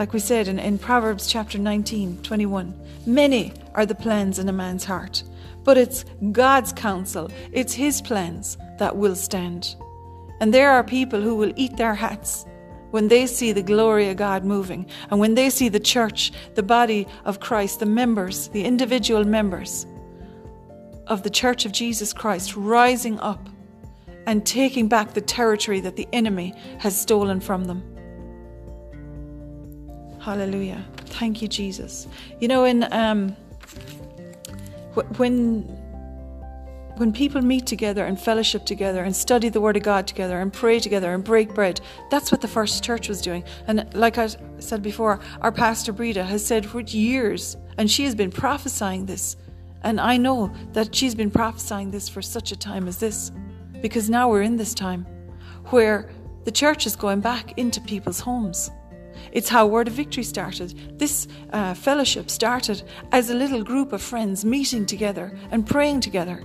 [0.00, 4.52] Like we said in, in Proverbs chapter 19, 21, many are the plans in a
[4.52, 5.22] man's heart,
[5.62, 9.76] but it's God's counsel, it's His plans that will stand.
[10.40, 12.46] And there are people who will eat their hats
[12.92, 16.62] when they see the glory of God moving, and when they see the church, the
[16.62, 19.86] body of Christ, the members, the individual members
[21.08, 23.50] of the church of Jesus Christ rising up
[24.26, 27.99] and taking back the territory that the enemy has stolen from them.
[30.20, 30.84] Hallelujah.
[31.06, 32.06] Thank you, Jesus.
[32.40, 33.30] You know, in um,
[35.16, 35.62] when
[36.96, 40.52] when people meet together and fellowship together and study the Word of God together and
[40.52, 41.80] pray together and break bread,
[42.10, 43.42] that's what the first church was doing.
[43.66, 44.28] And like I
[44.58, 49.38] said before, our pastor Breda has said for years, and she has been prophesying this.
[49.82, 53.32] And I know that she's been prophesying this for such a time as this,
[53.80, 55.06] because now we're in this time
[55.70, 56.10] where
[56.44, 58.70] the church is going back into people's homes.
[59.32, 60.98] It's how Word of Victory started.
[60.98, 66.44] This uh, fellowship started as a little group of friends meeting together and praying together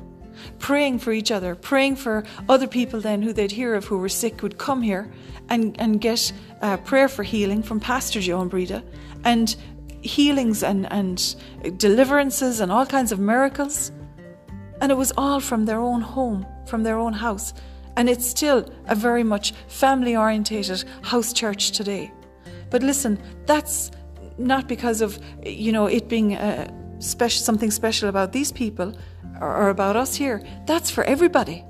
[0.59, 4.09] praying for each other, praying for other people then who they'd hear of who were
[4.09, 5.11] sick would come here
[5.49, 8.83] and, and get uh, prayer for healing from Pastor Joe and Breda
[9.23, 9.55] and
[10.01, 11.35] healings and, and
[11.77, 13.91] deliverances and all kinds of miracles.
[14.81, 17.53] And it was all from their own home, from their own house.
[17.97, 22.11] And it's still a very much family orientated house church today.
[22.69, 23.91] But listen, that's
[24.37, 28.93] not because of, you know, it being uh, a special, something special about these people
[29.41, 30.41] or about us here.
[30.65, 31.63] That's for everybody.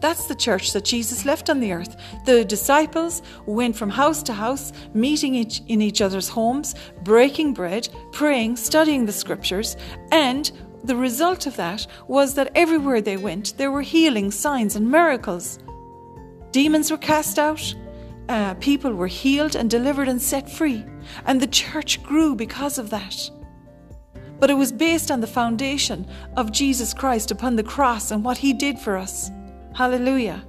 [0.00, 1.96] That's the church that Jesus left on the earth.
[2.26, 7.88] The disciples went from house to house, meeting each, in each other's homes, breaking bread,
[8.12, 9.76] praying, studying the scriptures,
[10.12, 10.52] and
[10.84, 15.58] the result of that was that everywhere they went, there were healing signs, and miracles.
[16.52, 17.74] Demons were cast out,
[18.28, 20.84] uh, people were healed and delivered and set free,
[21.24, 23.30] and the church grew because of that
[24.38, 28.38] but it was based on the foundation of Jesus Christ upon the cross and what
[28.38, 29.30] he did for us.
[29.74, 30.44] Hallelujah.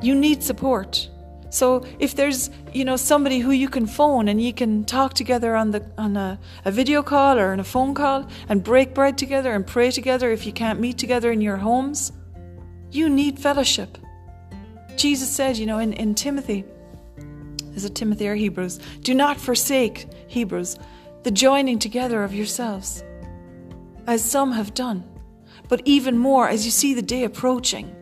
[0.00, 1.08] You need support.
[1.48, 5.56] So if there's, you know, somebody who you can phone and you can talk together
[5.56, 9.16] on the on a, a video call or on a phone call and break bread
[9.16, 12.12] together and pray together if you can't meet together in your homes,
[12.90, 13.96] you need fellowship.
[14.96, 16.64] Jesus said, you know, in, in Timothy,
[17.74, 18.80] is it Timothy or Hebrews?
[19.00, 20.78] Do not forsake Hebrews
[21.22, 23.02] the joining together of yourselves,
[24.06, 25.04] as some have done,
[25.68, 27.92] but even more as you see the day approaching.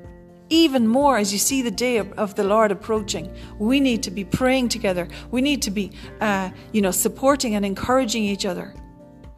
[0.51, 4.25] Even more as you see the day of the Lord approaching, we need to be
[4.25, 5.09] praying together.
[5.31, 5.91] We need to be,
[6.21, 8.75] uh, you know, supporting and encouraging each other,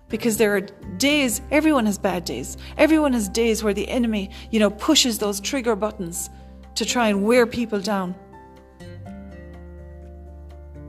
[0.09, 2.57] because there are days, everyone has bad days.
[2.77, 6.29] Everyone has days where the enemy, you know, pushes those trigger buttons
[6.77, 8.15] to try and wear people down.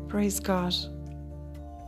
[0.08, 0.74] Praise God.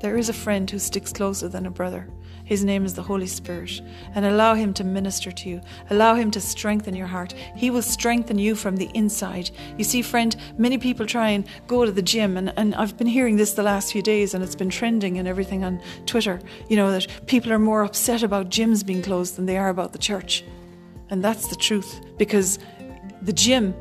[0.01, 2.07] There is a friend who sticks closer than a brother.
[2.45, 3.81] His name is the Holy Spirit.
[4.15, 5.61] And allow Him to minister to you.
[5.89, 7.33] Allow Him to strengthen your heart.
[7.55, 9.51] He will strengthen you from the inside.
[9.77, 13.07] You see, friend, many people try and go to the gym, and, and I've been
[13.07, 16.39] hearing this the last few days, and it's been trending and everything on Twitter.
[16.69, 19.91] You know, that people are more upset about gyms being closed than they are about
[19.91, 20.43] the church.
[21.09, 22.57] And that's the truth, because
[23.21, 23.75] the gym,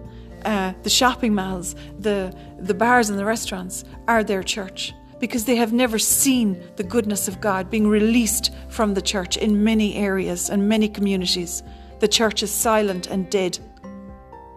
[0.44, 5.56] uh, the shopping malls, the, the bars and the restaurants are their church because they
[5.56, 10.48] have never seen the goodness of God being released from the church in many areas
[10.48, 11.62] and many communities.
[12.00, 13.58] The church is silent and dead.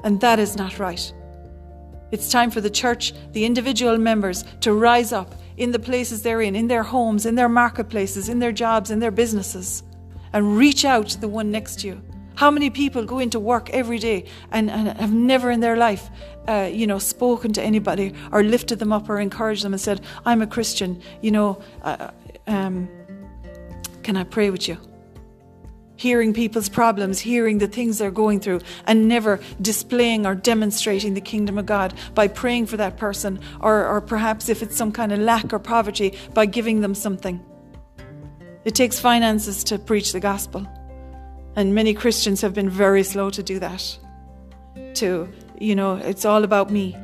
[0.04, 1.12] And that is not right.
[2.12, 6.42] It's time for the church, the individual members, to rise up in the places they're
[6.42, 9.84] in, in their homes, in their marketplaces, in their jobs, in their businesses,
[10.34, 12.02] and reach out to the one next to you
[12.36, 16.10] how many people go into work every day and, and have never in their life,
[16.48, 20.02] uh, you know, spoken to anybody or lifted them up or encouraged them and said,
[20.26, 21.02] "I'm a Christian.
[21.22, 22.12] You know, uh,
[22.48, 22.90] um,
[24.04, 24.78] can I pray with you?"
[25.98, 31.22] Hearing people's problems, hearing the things they're going through, and never displaying or demonstrating the
[31.22, 35.12] kingdom of God by praying for that person, or, or perhaps if it's some kind
[35.12, 37.40] of lack or poverty, by giving them something.
[38.66, 40.66] It takes finances to preach the gospel.
[41.56, 43.98] And many Christians have been very slow to do that.
[44.96, 45.28] To,
[45.60, 46.96] you know, it's all about me.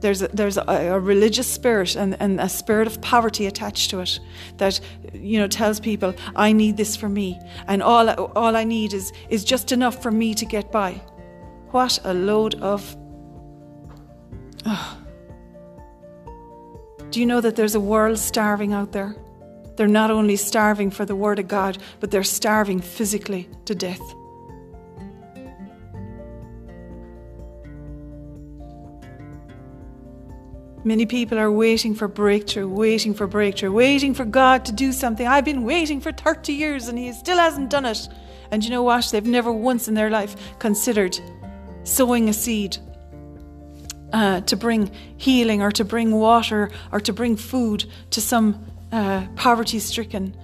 [0.00, 4.00] There's a, there's a, a religious spirit and, and a spirit of poverty attached to
[4.00, 4.18] it
[4.56, 4.80] that,
[5.12, 7.40] you know, tells people, I need this for me.
[7.68, 10.94] And all, all I need is, is just enough for me to get by.
[11.70, 12.96] What a load of.
[14.66, 14.98] Oh.
[17.10, 19.14] Do you know that there's a world starving out there?
[19.76, 24.02] They're not only starving for the Word of God, but they're starving physically to death.
[30.84, 35.26] Many people are waiting for breakthrough, waiting for breakthrough, waiting for God to do something.
[35.26, 38.08] I've been waiting for 30 years and He still hasn't done it.
[38.50, 39.08] And you know what?
[39.12, 41.18] They've never once in their life considered
[41.84, 42.78] sowing a seed
[44.12, 49.26] uh, to bring healing or to bring water or to bring food to some uh,
[49.36, 50.36] poverty stricken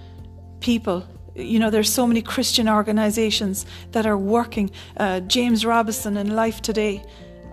[0.59, 1.07] people.
[1.35, 4.71] You know, there's so many Christian organizations that are working.
[4.97, 7.03] Uh, James Robison in Life Today.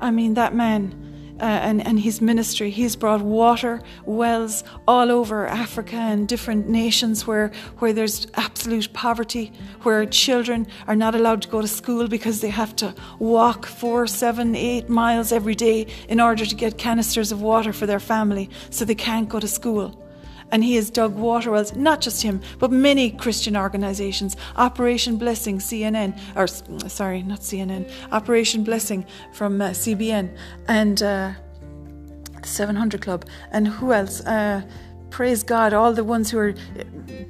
[0.01, 1.03] I mean, that man.
[1.38, 2.70] Uh, and, and his ministry.
[2.70, 9.53] He's brought water wells all over Africa and different nations where, where there's absolute poverty,
[9.82, 14.07] where children are not allowed to go to school because they have to walk four,
[14.07, 18.49] seven, eight miles every day in order to get canisters of water for their family,
[18.70, 20.06] so they can't go to school
[20.53, 24.36] and he has dug water wells, not just him, but many Christian organizations.
[24.57, 26.47] Operation Blessing, CNN, or
[26.88, 30.36] sorry, not CNN, Operation Blessing from uh, CBN,
[30.68, 31.32] and uh,
[32.42, 34.20] 700 Club, and who else?
[34.20, 34.62] Uh,
[35.11, 36.82] praise God, all the ones who are uh,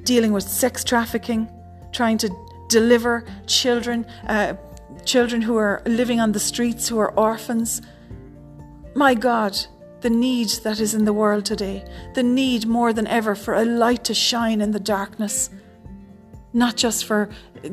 [0.03, 1.49] dealing with sex trafficking,
[1.91, 2.29] trying to
[2.69, 4.55] deliver children, uh,
[5.05, 7.81] children who are living on the streets, who are orphans.
[8.95, 9.57] My God,
[10.01, 11.83] the need that is in the world today,
[12.13, 15.49] the need more than ever for a light to shine in the darkness.
[16.53, 17.29] Not just for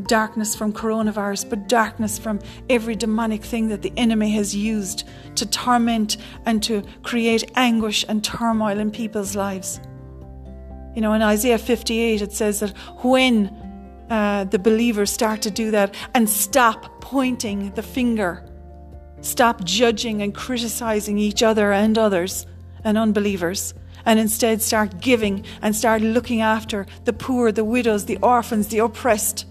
[0.06, 5.06] darkness from coronavirus, but darkness from every demonic thing that the enemy has used
[5.36, 6.16] to torment
[6.46, 9.80] and to create anguish and turmoil in people's lives.
[10.94, 12.70] You know, in Isaiah 58, it says that
[13.02, 13.48] when
[14.10, 18.44] uh, the believers start to do that and stop pointing the finger
[19.24, 22.46] Stop judging and criticizing each other and others
[22.84, 23.72] and unbelievers,
[24.04, 28.80] and instead start giving and start looking after the poor, the widows, the orphans, the
[28.80, 29.46] oppressed,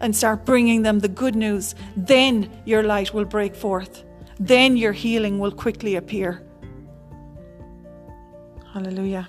[0.00, 1.74] and start bringing them the good news.
[1.94, 4.04] Then your light will break forth.
[4.40, 6.42] Then your healing will quickly appear.
[8.72, 9.28] Hallelujah.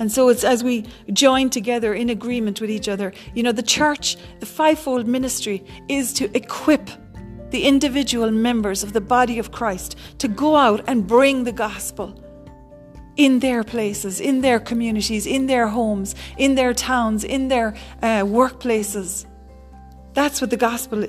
[0.00, 3.12] And so it's as we join together in agreement with each other.
[3.34, 6.90] You know, the church, the fivefold ministry is to equip
[7.54, 12.12] the individual members of the body of Christ to go out and bring the gospel
[13.16, 18.22] in their places, in their communities, in their homes, in their towns, in their uh,
[18.22, 19.24] workplaces.
[20.14, 21.06] That's what the gospel,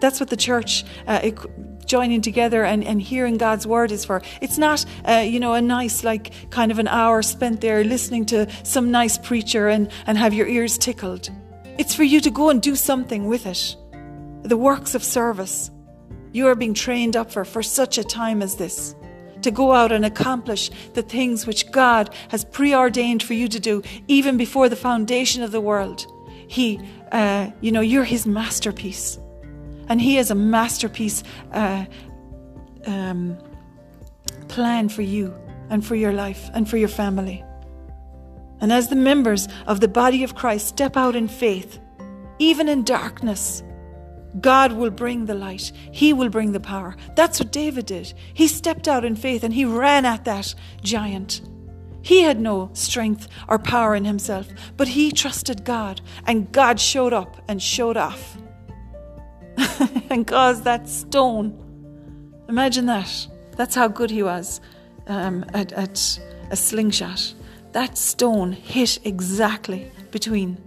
[0.00, 1.30] that's what the church uh,
[1.86, 4.22] joining together and, and hearing God's word is for.
[4.40, 8.26] It's not, uh, you know, a nice, like, kind of an hour spent there listening
[8.26, 11.30] to some nice preacher and, and have your ears tickled.
[11.78, 13.76] It's for you to go and do something with it
[14.44, 15.70] the works of service
[16.32, 18.94] you are being trained up for for such a time as this
[19.44, 23.82] to go out and accomplish the things which God has preordained for you to do,
[24.08, 26.06] even before the foundation of the world.
[26.48, 26.80] He,
[27.12, 29.18] uh, you know, you're His masterpiece.
[29.88, 31.22] And He has a masterpiece
[31.52, 31.84] uh,
[32.86, 33.36] um,
[34.48, 35.34] plan for you
[35.68, 37.44] and for your life and for your family.
[38.60, 41.78] And as the members of the body of Christ step out in faith,
[42.38, 43.62] even in darkness,
[44.40, 45.72] God will bring the light.
[45.92, 46.96] He will bring the power.
[47.14, 48.12] That's what David did.
[48.32, 51.40] He stepped out in faith and he ran at that giant.
[52.02, 57.14] He had no strength or power in himself, but he trusted God, and God showed
[57.14, 58.36] up and showed off
[60.10, 61.58] and caused that stone.
[62.46, 63.26] Imagine that.
[63.56, 64.60] That's how good he was
[65.06, 66.20] um, at, at
[66.50, 67.32] a slingshot.
[67.72, 70.58] That stone hit exactly between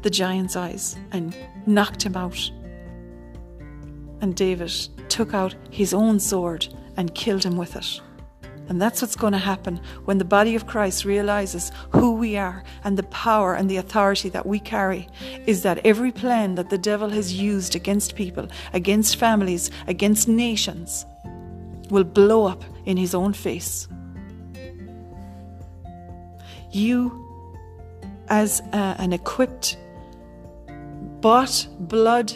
[0.00, 1.36] the giant's eyes and
[1.66, 2.50] knocked him out.
[4.20, 4.72] And David
[5.08, 8.00] took out his own sword and killed him with it.
[8.68, 12.64] And that's what's going to happen when the body of Christ realizes who we are
[12.82, 15.08] and the power and the authority that we carry
[15.46, 21.06] is that every plan that the devil has used against people, against families, against nations
[21.90, 23.86] will blow up in his own face.
[26.72, 27.22] You,
[28.28, 29.76] as a, an equipped
[31.26, 32.32] bought blood,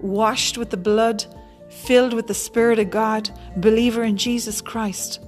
[0.00, 1.24] washed with the blood,
[1.68, 5.18] filled with the Spirit of God, believer in Jesus Christ.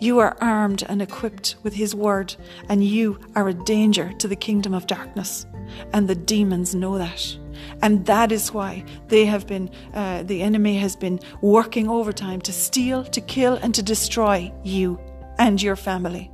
[0.00, 2.34] You are armed and equipped with His Word,
[2.70, 5.44] and you are a danger to the kingdom of darkness.
[5.92, 7.36] And the demons know that.
[7.82, 12.52] And that is why they have been, uh, the enemy has been working overtime to
[12.54, 14.98] steal, to kill, and to destroy you
[15.38, 16.30] and your family.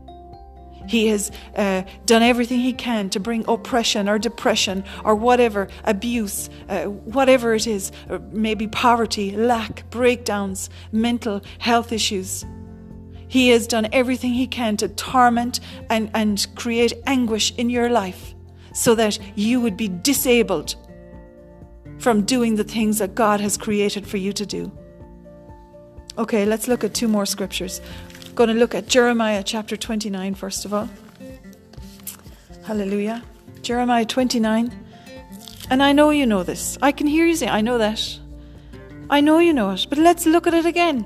[0.88, 6.48] He has uh, done everything he can to bring oppression or depression or whatever, abuse,
[6.68, 7.92] uh, whatever it is,
[8.32, 12.44] maybe poverty, lack, breakdowns, mental health issues.
[13.28, 15.60] He has done everything he can to torment
[15.90, 18.34] and, and create anguish in your life
[18.72, 20.76] so that you would be disabled
[21.98, 24.72] from doing the things that God has created for you to do.
[26.16, 27.80] Okay, let's look at two more scriptures
[28.38, 30.88] going to look at Jeremiah chapter 29, first of all.
[32.62, 33.20] Hallelujah.
[33.62, 34.86] Jeremiah 29.
[35.70, 36.78] And I know you know this.
[36.80, 38.16] I can hear you say, I know that.
[39.10, 41.04] I know you know it, but let's look at it again.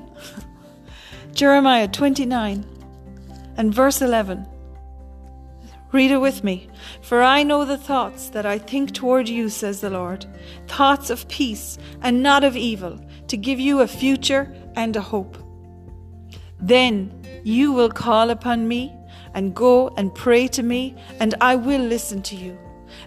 [1.32, 2.66] Jeremiah 29
[3.56, 4.46] and verse 11.
[5.90, 6.68] Read it with me.
[7.00, 10.26] For I know the thoughts that I think toward you, says the Lord
[10.66, 15.38] thoughts of peace and not of evil, to give you a future and a hope.
[16.60, 18.94] Then you will call upon me
[19.34, 22.58] and go and pray to me, and I will listen to you.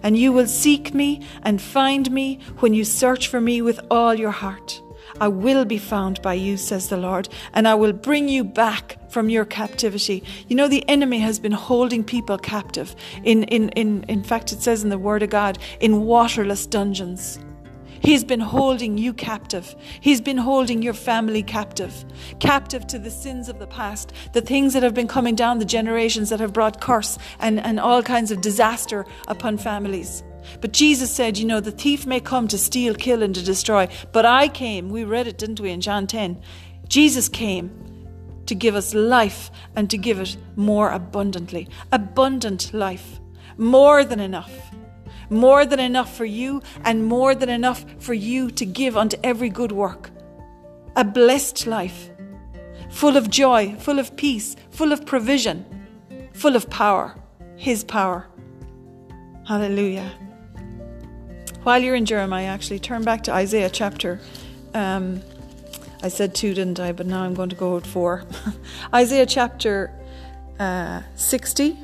[0.04, 4.14] And you will seek me and find me when you search for me with all
[4.16, 4.82] your heart.
[5.22, 8.98] I will be found by you, says the Lord, and I will bring you back
[9.10, 10.24] from your captivity.
[10.48, 12.96] You know, the enemy has been holding people captive.
[13.24, 17.40] In, in, in, in fact, it says in the Word of God, in waterless dungeons.
[18.06, 19.76] He's been holding you captive.
[20.00, 22.06] He's been holding your family captive,
[22.40, 25.66] captive to the sins of the past, the things that have been coming down the
[25.66, 30.24] generations that have brought curse and, and all kinds of disaster upon families.
[30.62, 33.88] But Jesus said, You know, the thief may come to steal, kill, and to destroy,
[34.12, 34.90] but I came.
[34.90, 36.40] We read it, didn't we, in John 10?
[36.88, 37.72] Jesus came
[38.46, 41.68] to give us life and to give it more abundantly.
[41.92, 43.20] Abundant life.
[43.58, 44.75] More than enough
[45.30, 49.50] more than enough for you, and more than enough for you to give unto every
[49.50, 50.10] good work.
[50.96, 52.10] A blessed life,
[52.90, 55.66] full of joy, full of peace, full of provision,
[56.34, 57.16] full of power,
[57.56, 58.28] His power.
[59.48, 60.12] Hallelujah.
[61.64, 64.20] While you're in Jeremiah, actually, turn back to Isaiah chapter.
[64.74, 65.22] Um,
[66.04, 66.92] I said two, didn't I?
[66.92, 68.24] But now I'm going to go with four.
[68.94, 69.92] Isaiah chapter
[70.60, 71.78] uh, 60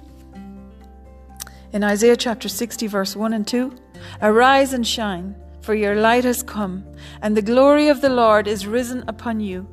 [1.73, 3.73] in Isaiah chapter 60, verse 1 and 2
[4.21, 6.85] Arise and shine, for your light has come,
[7.21, 9.67] and the glory of the Lord is risen upon you.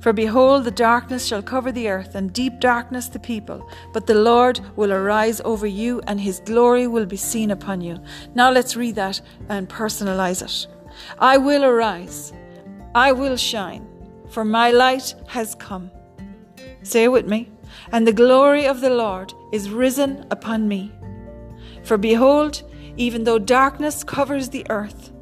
[0.00, 3.68] For behold, the darkness shall cover the earth, and deep darkness the people.
[3.92, 8.00] But the Lord will arise over you, and his glory will be seen upon you.
[8.34, 10.66] Now let's read that and personalize it.
[11.18, 12.32] I will arise,
[12.94, 13.86] I will shine,
[14.30, 15.90] for my light has come.
[16.82, 17.50] Say it with me.
[17.92, 20.92] And the glory of the Lord is risen upon me.
[21.84, 22.62] For behold,
[22.96, 25.12] even though darkness covers the earth,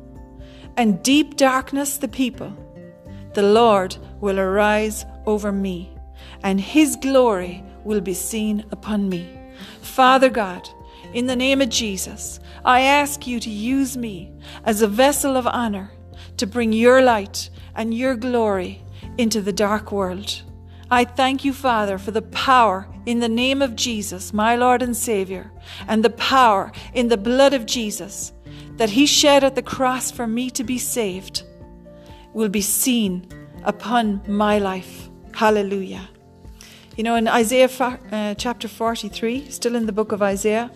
[0.76, 2.56] and deep darkness the people,
[3.34, 5.92] the Lord will arise over me,
[6.42, 9.28] and his glory will be seen upon me.
[9.80, 10.68] Father God,
[11.12, 14.32] in the name of Jesus, I ask you to use me
[14.64, 15.90] as a vessel of honor
[16.36, 18.82] to bring your light and your glory
[19.18, 20.42] into the dark world.
[20.92, 24.94] I thank you, Father, for the power in the name of Jesus, my Lord and
[24.94, 25.50] Savior,
[25.88, 28.34] and the power in the blood of Jesus
[28.76, 31.44] that He shed at the cross for me to be saved
[32.34, 33.26] will be seen
[33.64, 35.08] upon my life.
[35.32, 36.10] Hallelujah.
[36.98, 40.70] You know, in Isaiah uh, chapter 43, still in the book of Isaiah,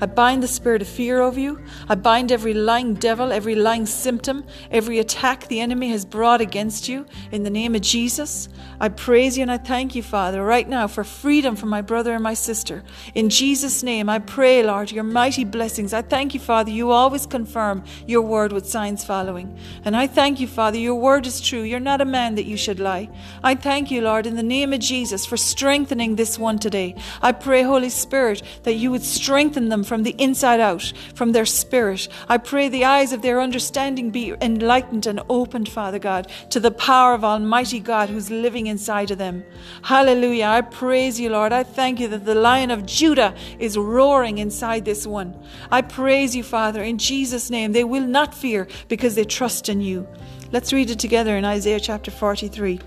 [0.00, 1.60] I bind the spirit of fear over you.
[1.88, 6.88] I bind every lying devil, every lying symptom, every attack the enemy has brought against
[6.88, 8.48] you in the name of Jesus.
[8.80, 12.12] I praise you and I thank you, Father, right now for freedom for my brother
[12.12, 12.82] and my sister.
[13.14, 15.94] In Jesus' name, I pray, Lord, your mighty blessings.
[15.94, 19.58] I thank you, Father, you always confirm your word with signs following.
[19.84, 21.62] And I thank you, Father, your word is true.
[21.62, 23.08] You're not a man that you should lie.
[23.42, 26.96] I thank you, Lord, in the name of Jesus, for strengthening this one today.
[27.22, 31.46] I pray, Holy Spirit, that you would strengthen them from the inside out, from their
[31.46, 32.08] spirit.
[32.28, 36.70] I pray the eyes of their understanding be enlightened and opened, Father God, to the
[36.70, 39.44] power of Almighty God who's living inside of them.
[39.82, 40.46] Hallelujah.
[40.46, 41.52] I praise you, Lord.
[41.52, 45.34] I thank you that the Lion of Judah is roaring inside this one.
[45.70, 47.72] I praise you, Father, in Jesus' name.
[47.72, 50.06] They will not fear because they trust in you.
[50.52, 52.80] Let's read it together in Isaiah chapter 43.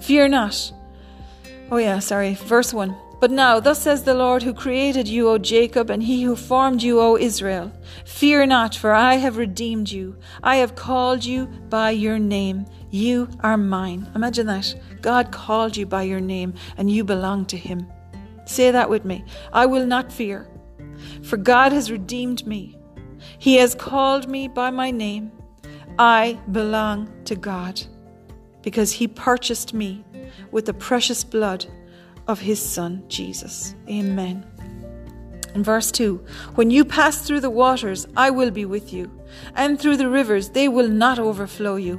[0.00, 0.72] Fear not.
[1.70, 2.34] Oh, yeah, sorry.
[2.34, 2.94] Verse 1.
[3.22, 6.82] But now, thus says the Lord who created you, O Jacob, and he who formed
[6.82, 7.70] you, O Israel
[8.04, 10.16] Fear not, for I have redeemed you.
[10.42, 12.66] I have called you by your name.
[12.90, 14.10] You are mine.
[14.16, 14.74] Imagine that.
[15.02, 17.86] God called you by your name, and you belong to him.
[18.44, 19.24] Say that with me.
[19.52, 20.48] I will not fear,
[21.22, 22.76] for God has redeemed me.
[23.38, 25.30] He has called me by my name.
[25.96, 27.80] I belong to God,
[28.62, 30.04] because he purchased me
[30.50, 31.66] with the precious blood
[32.26, 33.74] of his Son, Jesus.
[33.88, 34.46] Amen.
[35.54, 36.16] In verse 2
[36.54, 39.10] When you pass through the waters, I will be with you,
[39.54, 41.96] and through the rivers, they will not overflow you.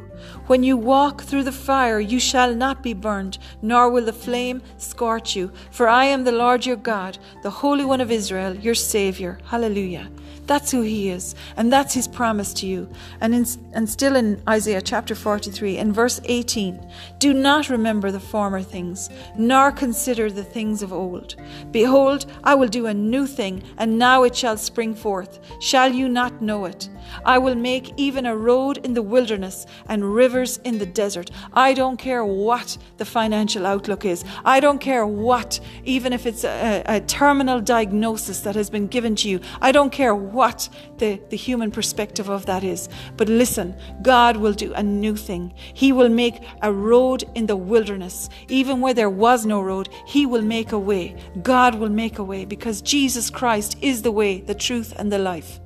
[0.47, 4.61] When you walk through the fire, you shall not be burned, nor will the flame
[4.77, 5.51] scorch you.
[5.71, 9.37] For I am the Lord your God, the Holy One of Israel, your Saviour.
[9.45, 10.09] Hallelujah.
[10.45, 12.89] That's who He is, and that's His promise to you.
[13.21, 16.85] And, in, and still in Isaiah chapter 43, in verse 18
[17.23, 21.37] Do not remember the former things, nor consider the things of old.
[21.71, 25.39] Behold, I will do a new thing, and now it shall spring forth.
[25.61, 26.89] Shall you not know it?
[27.25, 31.31] I will make even a road in the wilderness and rivers in the desert.
[31.53, 34.25] I don't care what the financial outlook is.
[34.43, 39.15] I don't care what, even if it's a, a terminal diagnosis that has been given
[39.17, 39.39] to you.
[39.61, 40.67] I don't care what
[41.03, 42.87] the, the human perspective of that is.
[43.17, 45.53] But listen, God will do a new thing.
[45.73, 48.29] He will make a road in the wilderness.
[48.47, 51.17] Even where there was no road, He will make a way.
[51.41, 55.19] God will make a way because Jesus Christ is the way, the truth, and the
[55.19, 55.59] life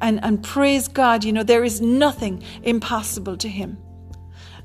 [0.00, 1.24] and, and praise God.
[1.24, 3.76] You know, there is nothing impossible to Him.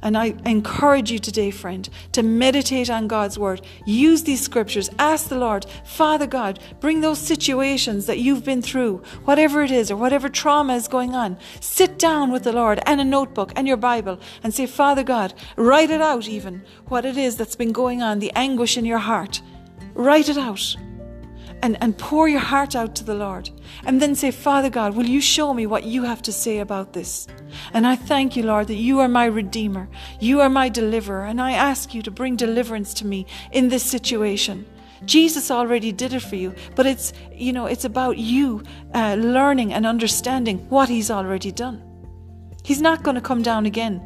[0.05, 3.61] And I encourage you today, friend, to meditate on God's word.
[3.87, 4.87] Use these scriptures.
[4.99, 9.89] Ask the Lord, Father God, bring those situations that you've been through, whatever it is,
[9.89, 11.39] or whatever trauma is going on.
[11.59, 15.33] Sit down with the Lord and a notebook and your Bible and say, Father God,
[15.55, 18.99] write it out, even what it is that's been going on, the anguish in your
[18.99, 19.41] heart.
[19.95, 20.75] Write it out
[21.65, 23.49] and, and pour your heart out to the Lord.
[23.85, 26.93] And then say, Father God, will you show me what you have to say about
[26.93, 27.27] this?
[27.73, 29.89] And I thank you, Lord, that you are my Redeemer.
[30.19, 31.25] You are my deliverer.
[31.25, 34.67] And I ask you to bring deliverance to me in this situation.
[35.05, 38.61] Jesus already did it for you, but it's, you know, it's about you
[38.93, 41.81] uh, learning and understanding what he's already done.
[42.63, 44.01] He's not going to come down again.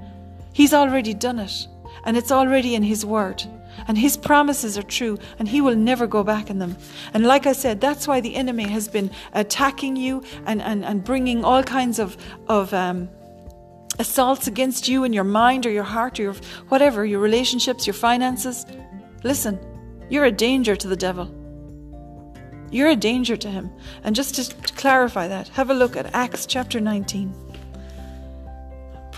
[0.54, 1.68] He's already done it,
[2.06, 3.44] and it's already in his word
[3.88, 6.78] and his promises are true and he will never go back in them.
[7.14, 11.04] And like I said, that's why the enemy has been attacking you and, and, and
[11.04, 12.18] bringing all kinds of,
[12.48, 13.10] of um,
[14.00, 16.36] assaults against you in your mind or your heart or your,
[16.70, 18.66] whatever, your relationships, your finances.
[19.24, 19.60] Listen,
[20.10, 21.36] you're a danger to the devil.
[22.72, 23.72] You're a danger to him.
[24.04, 27.49] And just to, to clarify that, have a look at Acts chapter 19.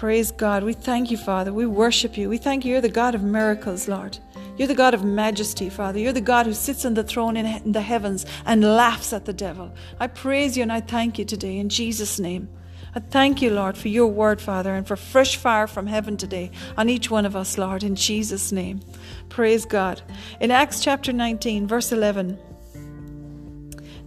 [0.01, 0.63] Praise God.
[0.63, 1.53] We thank you, Father.
[1.53, 2.27] We worship you.
[2.27, 2.71] We thank you.
[2.71, 4.17] You're the God of miracles, Lord.
[4.57, 5.99] You're the God of majesty, Father.
[5.99, 9.31] You're the God who sits on the throne in the heavens and laughs at the
[9.31, 9.71] devil.
[9.99, 12.49] I praise you and I thank you today in Jesus' name.
[12.95, 16.49] I thank you, Lord, for your word, Father, and for fresh fire from heaven today
[16.79, 18.81] on each one of us, Lord, in Jesus' name.
[19.29, 20.01] Praise God.
[20.39, 22.39] In Acts chapter 19, verse 11,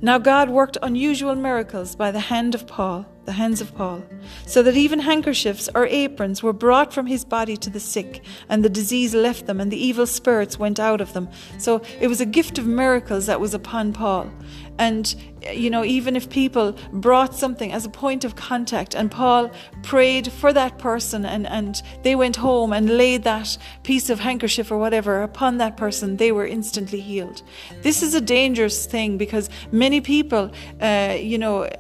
[0.03, 4.03] now God worked unusual miracles by the hand of Paul the hands of Paul,
[4.47, 8.65] so that even handkerchiefs or aprons were brought from his body to the sick, and
[8.65, 11.29] the disease left them, and the evil spirits went out of them.
[11.59, 14.31] So it was a gift of miracles that was upon Paul.
[14.79, 15.15] And,
[15.53, 19.53] you know, even if people brought something as a point of contact and Paul
[19.85, 24.73] prayed for that person and, and they went home and laid that piece of handkerchief
[24.73, 27.43] or whatever upon that person, they were instantly healed.
[27.83, 30.51] This is a dangerous thing because many people,
[30.81, 31.71] uh, you know,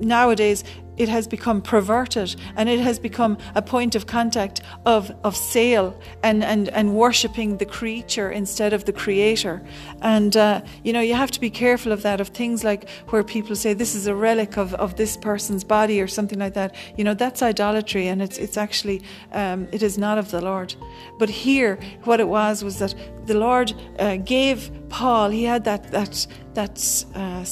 [0.00, 0.64] nowadays
[0.96, 5.98] it has become perverted and it has become a point of contact of, of sale
[6.22, 9.62] and, and, and worshipping the creature instead of the creator.
[10.02, 13.24] And, uh, you know, you have to be careful of that, of things like where
[13.24, 16.74] people say this is a relic of, of this person's body or something like that.
[16.96, 20.74] You know, that's idolatry and it's, it's actually, um, it is not of the Lord.
[21.18, 22.94] But here, what it was was that
[23.26, 27.44] the Lord uh, gave Paul, he had that, that, that uh,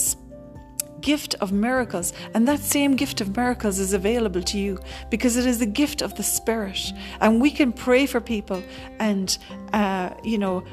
[1.02, 2.12] gift of miracles.
[2.34, 4.78] And that same gift of miracles is available to you
[5.10, 6.92] because it is the gift of the Spirit.
[7.20, 8.62] And we can pray for people
[8.98, 9.36] and,
[9.72, 10.64] uh, you know,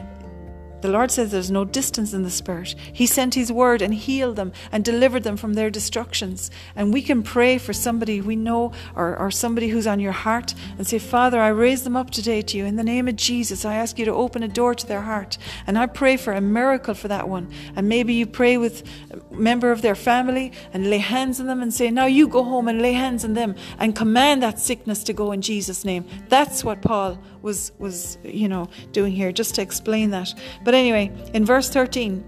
[0.81, 2.75] the Lord says there's no distance in the Spirit.
[2.91, 6.49] He sent His word and healed them and delivered them from their destructions.
[6.75, 10.53] And we can pray for somebody we know or, or somebody who's on your heart
[10.77, 12.65] and say, Father, I raise them up today to you.
[12.65, 15.37] In the name of Jesus, I ask you to open a door to their heart.
[15.67, 17.51] And I pray for a miracle for that one.
[17.75, 21.61] And maybe you pray with a member of their family and lay hands on them
[21.61, 25.03] and say, Now you go home and lay hands on them and command that sickness
[25.05, 26.05] to go in Jesus' name.
[26.29, 30.33] That's what Paul was was you know doing here just to explain that
[30.63, 32.23] but anyway in verse 13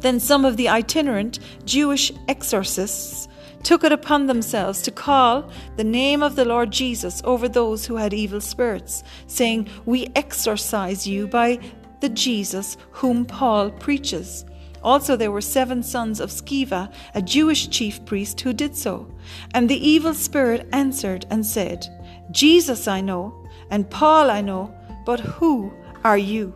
[0.00, 3.28] then some of the itinerant jewish exorcists
[3.64, 7.96] took it upon themselves to call the name of the Lord Jesus over those who
[7.96, 11.58] had evil spirits, saying, We exorcise you by
[12.00, 14.44] the Jesus whom Paul preaches.
[14.82, 19.10] Also, there were seven sons of Sceva, a Jewish chief priest, who did so.
[19.54, 21.86] And the evil spirit answered and said,
[22.30, 26.54] Jesus I know, and Paul I know, but who are you?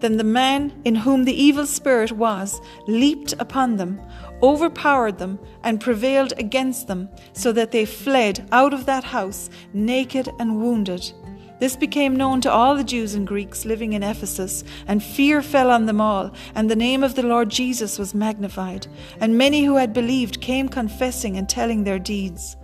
[0.00, 4.00] Then the man in whom the evil spirit was leaped upon them,
[4.42, 10.28] overpowered them, and prevailed against them, so that they fled out of that house naked
[10.38, 11.12] and wounded.
[11.58, 15.70] This became known to all the Jews and Greeks living in Ephesus, and fear fell
[15.70, 18.86] on them all, and the name of the Lord Jesus was magnified.
[19.18, 22.58] And many who had believed came confessing and telling their deeds.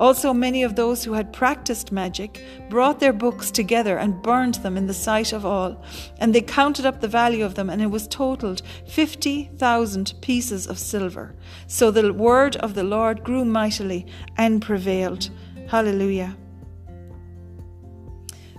[0.00, 4.78] Also, many of those who had practiced magic brought their books together and burned them
[4.78, 5.84] in the sight of all.
[6.18, 10.78] And they counted up the value of them, and it was totaled 50,000 pieces of
[10.78, 11.34] silver.
[11.66, 14.06] So the word of the Lord grew mightily
[14.38, 15.28] and prevailed.
[15.68, 16.34] Hallelujah.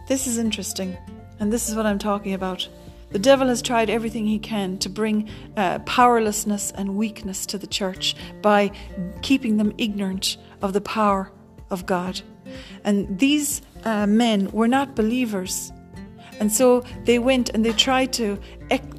[0.07, 0.95] This is interesting,
[1.39, 2.69] and this is what I'm talking about.
[3.11, 5.27] The devil has tried everything he can to bring
[5.57, 8.71] uh, powerlessness and weakness to the church by
[9.21, 11.31] keeping them ignorant of the power
[11.69, 12.21] of God.
[12.83, 15.71] And these uh, men were not believers.
[16.39, 18.39] And so they went and they tried to,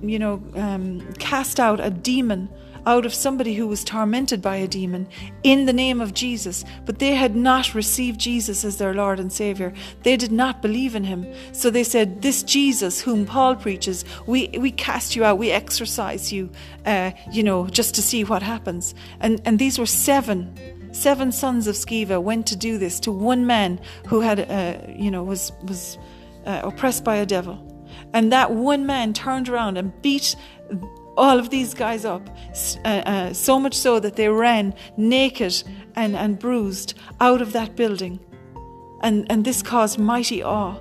[0.02, 2.48] you know, um, cast out a demon
[2.86, 5.06] out of somebody who was tormented by a demon
[5.42, 9.32] in the name of Jesus, but they had not received Jesus as their Lord and
[9.32, 9.72] Savior.
[10.02, 11.26] They did not believe in him.
[11.52, 16.32] So they said, This Jesus whom Paul preaches, we, we cast you out, we exorcise
[16.32, 16.50] you,
[16.86, 18.94] uh, you know, just to see what happens.
[19.20, 20.71] And, and these were seven.
[20.92, 25.10] Seven sons of Sceva went to do this to one man who had, uh, you
[25.10, 25.98] know, was was
[26.46, 27.58] uh, oppressed by a devil,
[28.12, 30.36] and that one man turned around and beat
[31.16, 32.28] all of these guys up,
[32.84, 35.62] uh, uh, so much so that they ran naked
[35.94, 38.18] and, and bruised out of that building.
[39.02, 40.78] And, and this caused mighty awe.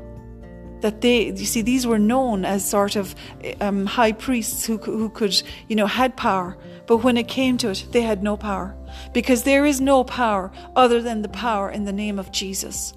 [0.81, 3.13] That they, you see, these were known as sort of
[3.59, 6.57] um, high priests who, who could, you know, had power.
[6.87, 8.75] But when it came to it, they had no power.
[9.13, 12.93] Because there is no power other than the power in the name of Jesus.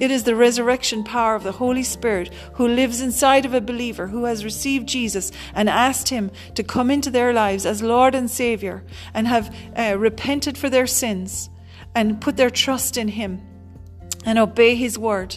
[0.00, 4.06] It is the resurrection power of the Holy Spirit who lives inside of a believer
[4.06, 8.30] who has received Jesus and asked Him to come into their lives as Lord and
[8.30, 8.82] Savior
[9.12, 11.50] and have uh, repented for their sins
[11.94, 13.42] and put their trust in Him
[14.24, 15.36] and obey His word.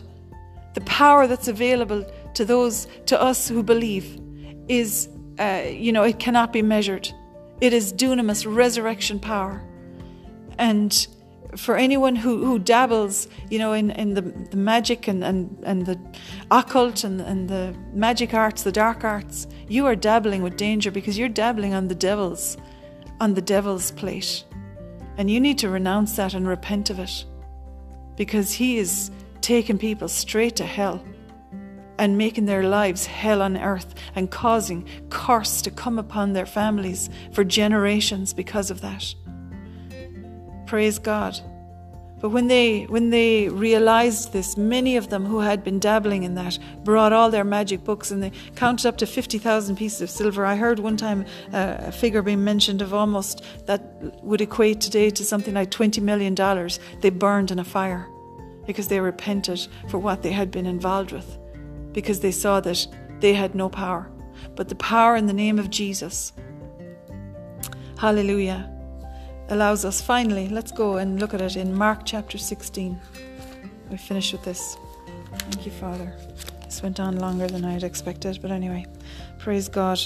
[0.76, 2.06] The power that's available
[2.36, 4.18] to those, to us who believe,
[4.70, 5.10] is,
[5.40, 7.10] uh, you know, it cannot be measured.
[7.60, 9.62] It is dunamis, resurrection power.
[10.58, 11.08] And
[11.56, 15.86] for anyone who, who dabbles, you know, in, in the, the magic and, and, and
[15.86, 16.00] the
[16.52, 21.18] occult and, and the magic arts, the dark arts, you are dabbling with danger because
[21.18, 22.58] you're dabbling on the devil's,
[23.20, 24.44] on the devil's plate.
[25.18, 27.26] And you need to renounce that and repent of it.
[28.16, 31.04] Because he is taking people straight to hell
[32.00, 37.10] and making their lives hell on earth and causing curse to come upon their families
[37.32, 39.14] for generations because of that.
[40.66, 41.40] Praise God.
[42.20, 46.36] But when they when they realized this, many of them who had been dabbling in
[46.36, 50.10] that brought all their magic books and they counted up to fifty thousand pieces of
[50.10, 50.46] silver.
[50.46, 53.82] I heard one time uh, a figure being mentioned of almost that
[54.24, 56.80] would equate today to something like twenty million dollars.
[57.02, 58.08] They burned in a fire
[58.66, 61.38] because they repented for what they had been involved with,
[61.92, 62.88] because they saw that
[63.20, 64.10] they had no power,
[64.56, 66.32] but the power in the name of Jesus.
[67.98, 68.73] Hallelujah
[69.50, 73.00] allows us finally, let's go and look at it in Mark chapter 16.
[73.90, 74.78] We finish with this.
[75.38, 76.14] Thank you, Father.
[76.64, 78.86] This went on longer than I had expected, but anyway,
[79.40, 80.00] praise God.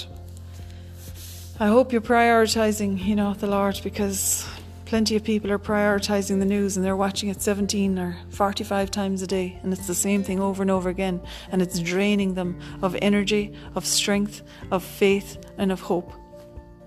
[1.60, 4.46] I hope you're prioritizing, you know, the Lord because
[4.84, 9.22] plenty of people are prioritizing the news and they're watching it 17 or 45 times
[9.22, 11.20] a day and it's the same thing over and over again
[11.50, 16.12] and it's draining them of energy, of strength, of faith and of hope.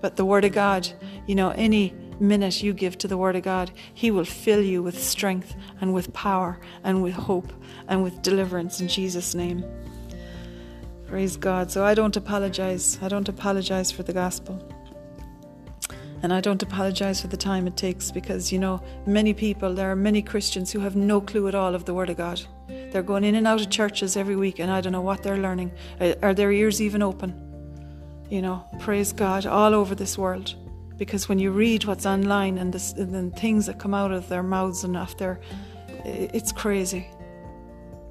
[0.00, 0.88] But the word of God,
[1.26, 4.82] you know, any minute you give to the Word of God, He will fill you
[4.82, 7.52] with strength and with power and with hope
[7.88, 9.64] and with deliverance in Jesus' name.
[11.06, 11.70] Praise God.
[11.70, 12.98] So I don't apologize.
[13.02, 14.66] I don't apologize for the gospel.
[16.22, 19.90] And I don't apologize for the time it takes because, you know, many people, there
[19.90, 22.40] are many Christians who have no clue at all of the Word of God.
[22.68, 25.38] They're going in and out of churches every week and I don't know what they're
[25.38, 25.72] learning.
[26.22, 27.34] Are their ears even open?
[28.30, 30.54] You know, praise God, all over this world
[31.02, 34.28] because when you read what's online and the, and the things that come out of
[34.28, 35.40] their mouths and off their,
[36.04, 37.08] it's crazy,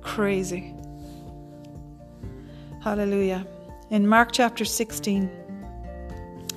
[0.01, 0.75] crazy.
[2.83, 3.47] Hallelujah.
[3.91, 5.31] In Mark chapter 16,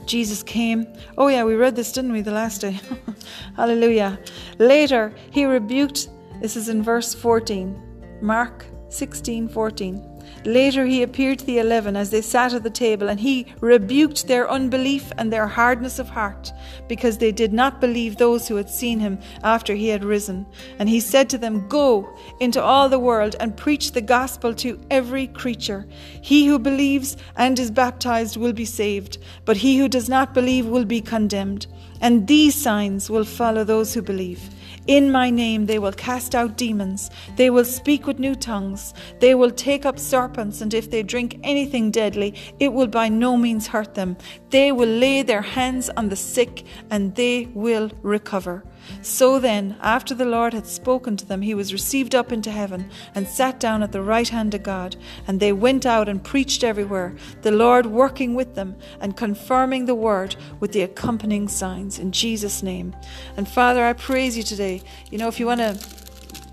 [0.06, 0.92] Jesus came.
[1.16, 2.80] Oh, yeah, we read this, didn't we, the last day?
[3.56, 4.18] Hallelujah.
[4.58, 6.08] Later, he rebuked,
[6.40, 7.80] this is in verse 14,
[8.20, 10.13] Mark 16 14.
[10.44, 14.26] Later he appeared to the eleven as they sat at the table, and he rebuked
[14.26, 16.52] their unbelief and their hardness of heart,
[16.88, 20.46] because they did not believe those who had seen him after he had risen.
[20.78, 24.78] And he said to them, Go into all the world and preach the gospel to
[24.90, 25.86] every creature.
[26.20, 30.66] He who believes and is baptized will be saved, but he who does not believe
[30.66, 31.66] will be condemned.
[32.00, 34.40] And these signs will follow those who believe.
[34.86, 39.34] In my name they will cast out demons, they will speak with new tongues, they
[39.34, 43.66] will take up serpents, and if they drink anything deadly, it will by no means
[43.66, 44.18] hurt them.
[44.50, 48.62] They will lay their hands on the sick, and they will recover.
[49.02, 52.90] So then, after the Lord had spoken to them, he was received up into heaven
[53.14, 54.96] and sat down at the right hand of God.
[55.26, 59.94] And they went out and preached everywhere, the Lord working with them and confirming the
[59.94, 62.94] word with the accompanying signs in Jesus' name.
[63.36, 64.82] And Father, I praise you today.
[65.10, 65.78] You know, if you want to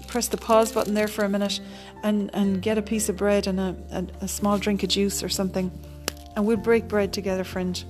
[0.08, 1.62] press the pause button there for a minute
[2.04, 5.24] and, and get a piece of bread and a, a, a small drink of juice
[5.24, 5.72] or something,
[6.36, 7.84] and we'll break bread together, friend.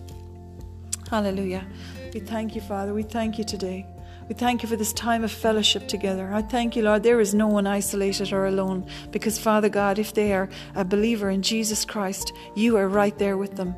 [1.10, 1.66] Hallelujah.
[2.14, 2.94] We thank you, Father.
[2.94, 3.86] We thank you today.
[4.32, 6.34] We thank you for this time of fellowship together.
[6.34, 10.14] I thank you, Lord, there is no one isolated or alone because, Father God, if
[10.14, 13.76] they are a believer in Jesus Christ, you are right there with them.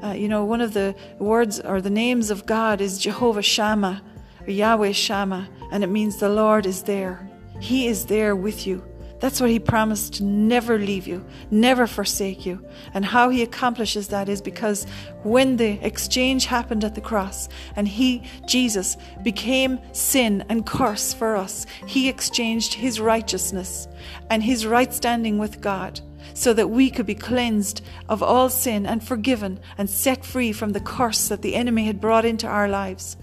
[0.00, 4.00] Uh, you know, one of the words or the names of God is Jehovah Shammah
[4.46, 7.28] or Yahweh Shammah, and it means the Lord is there.
[7.58, 8.87] He is there with you.
[9.20, 12.64] That's what he promised to never leave you, never forsake you.
[12.94, 14.86] And how he accomplishes that is because
[15.24, 21.36] when the exchange happened at the cross and he, Jesus, became sin and curse for
[21.36, 23.88] us, he exchanged his righteousness
[24.30, 26.00] and his right standing with God
[26.34, 30.72] so that we could be cleansed of all sin and forgiven and set free from
[30.72, 33.16] the curse that the enemy had brought into our lives.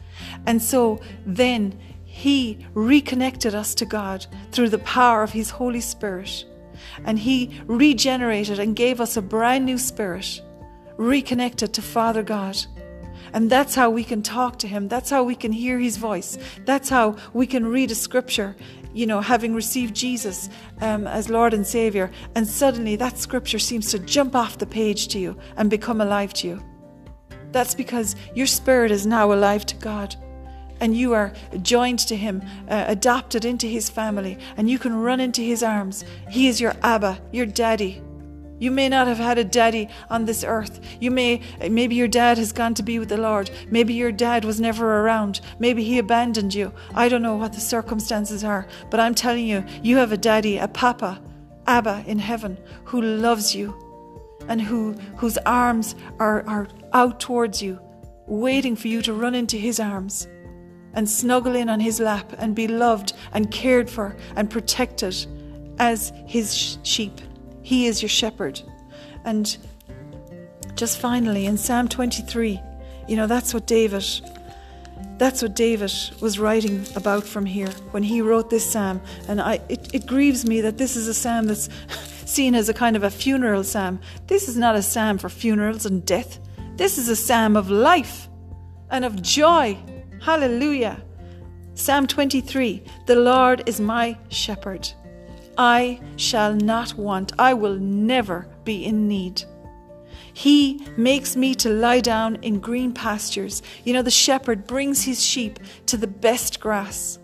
[0.46, 1.80] And so then
[2.16, 6.46] he reconnected us to God through the power of His Holy Spirit.
[7.04, 10.42] And He regenerated and gave us a brand new spirit,
[10.96, 12.58] reconnected to Father God.
[13.34, 14.88] And that's how we can talk to Him.
[14.88, 16.38] That's how we can hear His voice.
[16.64, 18.56] That's how we can read a scripture,
[18.94, 20.50] you know, having received Jesus
[20.80, 22.10] um, as Lord and Savior.
[22.34, 26.34] And suddenly that scripture seems to jump off the page to you and become alive
[26.36, 26.64] to you.
[27.52, 30.16] That's because your spirit is now alive to God
[30.80, 35.20] and you are joined to Him, uh, adopted into His family, and you can run
[35.20, 36.04] into His arms.
[36.30, 38.02] He is your Abba, your daddy.
[38.58, 40.80] You may not have had a daddy on this earth.
[41.02, 43.52] You may, maybe your dad has gone to be with the Lord.
[43.70, 45.42] Maybe your dad was never around.
[45.60, 46.72] Maybe he abandoned you.
[46.94, 50.58] I don't know what the circumstances are, but I'm telling you, you have a daddy,
[50.58, 51.22] a papa,
[51.68, 53.76] Abba in heaven, who loves you
[54.48, 57.80] and who, whose arms are, are out towards you,
[58.28, 60.28] waiting for you to run into his arms
[60.96, 65.16] and snuggle in on his lap and be loved and cared for and protected
[65.78, 67.22] as his sheep.
[67.62, 68.62] He is your shepherd.
[69.26, 69.58] And
[70.76, 72.60] just finally, in Psalm 23,
[73.08, 74.06] you know, that's what David,
[75.18, 75.92] That's what David
[76.22, 79.02] was writing about from here when he wrote this psalm.
[79.28, 81.70] And I, it, it grieves me that this is a psalm that's
[82.26, 84.00] seen as a kind of a funeral psalm.
[84.28, 86.40] This is not a psalm for funerals and death.
[86.76, 88.28] This is a psalm of life
[88.90, 89.78] and of joy.
[90.26, 91.04] Hallelujah.
[91.76, 94.92] Psalm 23 The Lord is my shepherd.
[95.56, 97.34] I shall not want.
[97.38, 99.44] I will never be in need.
[100.34, 103.62] He makes me to lie down in green pastures.
[103.84, 107.20] You know, the shepherd brings his sheep to the best grass,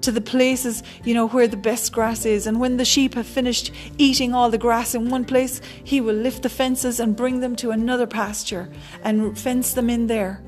[0.00, 2.48] to the places, you know, where the best grass is.
[2.48, 6.16] And when the sheep have finished eating all the grass in one place, he will
[6.16, 8.68] lift the fences and bring them to another pasture
[9.04, 10.42] and fence them in there.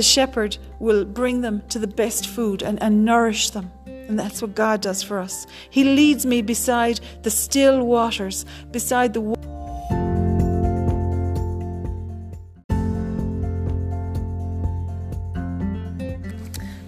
[0.00, 3.70] The shepherd will bring them to the best food and, and nourish them.
[3.84, 5.46] And that's what God does for us.
[5.68, 9.20] He leads me beside the still waters, beside the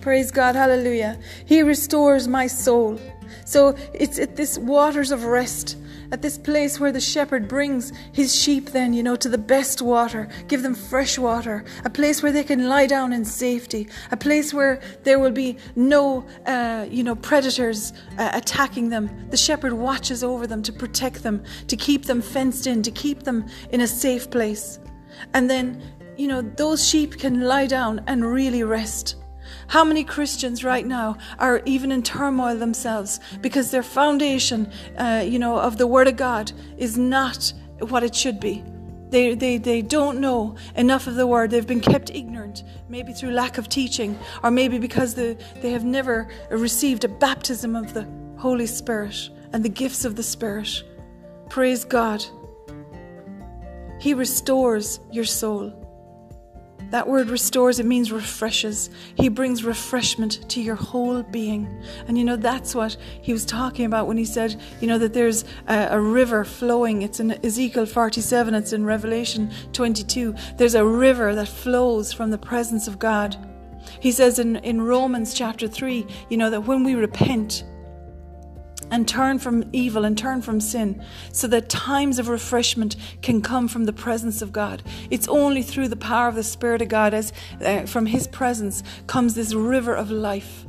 [0.00, 1.18] Praise God, hallelujah.
[1.44, 2.98] He restores my soul.
[3.44, 5.76] So it's at this waters of rest,
[6.12, 9.80] at this place where the shepherd brings his sheep, then, you know, to the best
[9.80, 14.16] water, give them fresh water, a place where they can lie down in safety, a
[14.16, 19.08] place where there will be no, uh, you know, predators uh, attacking them.
[19.30, 23.22] The shepherd watches over them to protect them, to keep them fenced in, to keep
[23.22, 24.78] them in a safe place.
[25.32, 25.82] And then,
[26.18, 29.16] you know, those sheep can lie down and really rest.
[29.68, 35.38] How many Christians right now are even in turmoil themselves because their foundation, uh, you
[35.38, 38.64] know, of the Word of God is not what it should be.
[39.11, 41.50] They, they, they don't know enough of the word.
[41.50, 45.84] They've been kept ignorant, maybe through lack of teaching, or maybe because the, they have
[45.84, 50.82] never received a baptism of the Holy Spirit and the gifts of the Spirit.
[51.50, 52.24] Praise God.
[54.00, 55.82] He restores your soul.
[56.93, 58.90] That word restores, it means refreshes.
[59.14, 61.82] He brings refreshment to your whole being.
[62.07, 65.14] And you know, that's what he was talking about when he said, you know, that
[65.14, 67.01] there's a, a, river flowing.
[67.01, 70.34] It's in Ezekiel 47, it's in Revelation 22.
[70.59, 73.38] There's a river that flows from the presence of God.
[73.99, 77.64] He says in, in Romans chapter 3, you know, that when we repent,
[78.93, 83.66] and turn from evil and turn from sin so that times of refreshment can come
[83.66, 84.82] from the presence of God.
[85.11, 87.32] It's only through the power of the Spirit of God as
[87.64, 90.66] uh, from His presence comes this river of life.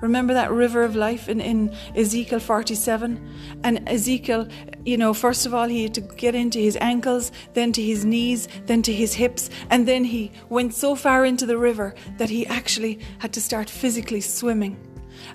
[0.00, 3.26] Remember that river of life in, in Ezekiel 47?
[3.64, 4.46] And Ezekiel,
[4.84, 8.04] you know, first of all, he had to get into his ankles, then to his
[8.04, 12.28] knees, then to his hips, and then he went so far into the river that
[12.28, 14.93] he actually had to start physically swimming.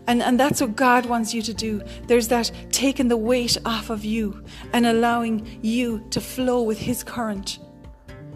[0.10, 1.84] And, and that's what God wants you to do.
[2.08, 4.44] There's that taking the weight off of you
[4.74, 7.60] and allowing you to flow with His current,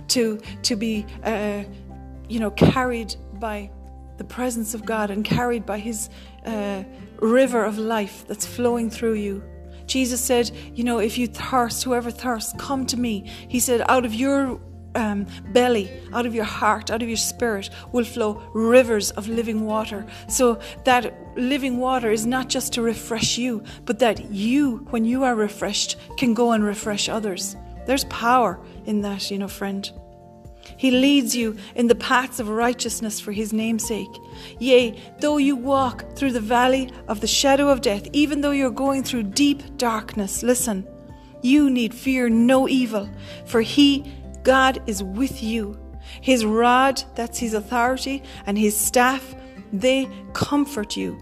[0.09, 1.63] to, to be, uh,
[2.29, 3.71] you know, carried by
[4.17, 6.11] the presence of God and carried by His
[6.45, 6.83] uh,
[7.19, 9.43] river of life that's flowing through you.
[9.87, 13.31] Jesus said, You know, if you thirst, whoever thirsts, come to me.
[13.47, 14.61] He said, Out of your
[14.95, 19.65] um, belly, out of your heart, out of your spirit, will flow rivers of living
[19.65, 20.05] water.
[20.27, 25.23] So that living water is not just to refresh you, but that you, when you
[25.23, 27.55] are refreshed, can go and refresh others.
[27.85, 29.91] There's power in that, you know, friend.
[30.77, 34.09] He leads you in the paths of righteousness for his name's sake.
[34.59, 38.71] Yea, though you walk through the valley of the shadow of death, even though you're
[38.71, 40.87] going through deep darkness, listen,
[41.41, 43.09] you need fear no evil,
[43.45, 44.11] for he
[44.43, 45.79] God is with you.
[46.21, 49.35] His rod, that's his authority, and his staff,
[49.71, 51.17] they comfort you.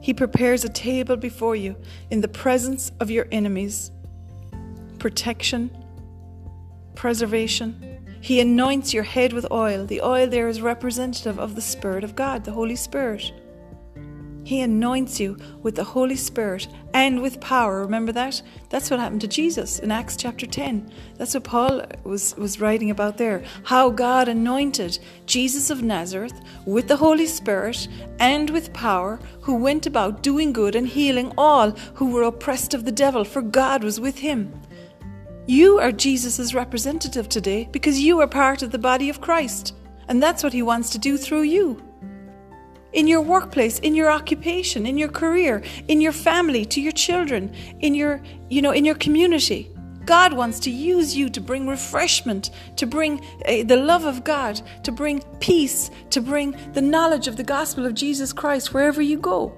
[0.00, 1.74] He prepares a table before you
[2.10, 3.90] in the presence of your enemies.
[4.98, 5.76] Protection,
[6.94, 8.18] preservation.
[8.20, 9.84] He anoints your head with oil.
[9.84, 13.32] The oil there is representative of the Spirit of God, the Holy Spirit.
[14.46, 17.80] He anoints you with the Holy Spirit and with power.
[17.80, 18.40] Remember that?
[18.70, 20.88] That's what happened to Jesus in Acts chapter 10.
[21.16, 23.42] That's what Paul was, was writing about there.
[23.64, 27.88] How God anointed Jesus of Nazareth with the Holy Spirit
[28.20, 32.84] and with power, who went about doing good and healing all who were oppressed of
[32.84, 34.52] the devil, for God was with him.
[35.46, 39.74] You are Jesus' representative today because you are part of the body of Christ.
[40.06, 41.82] And that's what he wants to do through you
[42.92, 47.54] in your workplace, in your occupation, in your career, in your family, to your children,
[47.80, 49.70] in your, you know, in your community.
[50.04, 54.60] God wants to use you to bring refreshment, to bring uh, the love of God,
[54.84, 59.18] to bring peace, to bring the knowledge of the gospel of Jesus Christ wherever you
[59.18, 59.52] go.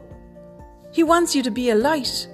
[0.91, 2.27] He wants you to be a light.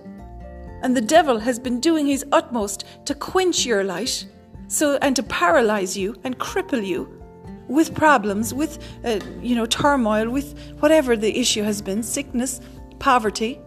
[0.83, 4.27] And the devil has been doing his utmost to quench your light
[4.69, 7.24] so and to paralyze you and cripple you
[7.69, 12.61] with problems, with uh, you know turmoil, with whatever the issue has been, sickness,
[12.99, 13.61] poverty,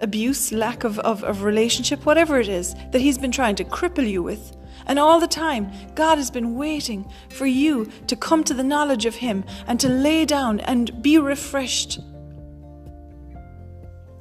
[0.00, 4.08] abuse, lack of, of, of relationship, whatever it is that He's been trying to cripple
[4.08, 4.56] you with.
[4.86, 9.06] And all the time, God has been waiting for you to come to the knowledge
[9.06, 12.00] of Him and to lay down and be refreshed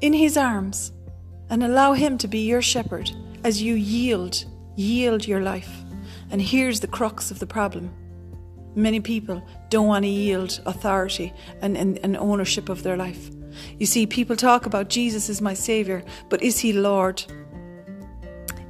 [0.01, 0.91] in His arms
[1.49, 3.11] and allow Him to be your shepherd
[3.43, 4.45] as you yield,
[4.75, 5.83] yield your life.
[6.29, 7.91] And here's the crux of the problem
[8.75, 13.29] many people don't want to yield authority and, and, and ownership of their life.
[13.77, 17.23] You see, people talk about Jesus as my Saviour, but is He Lord?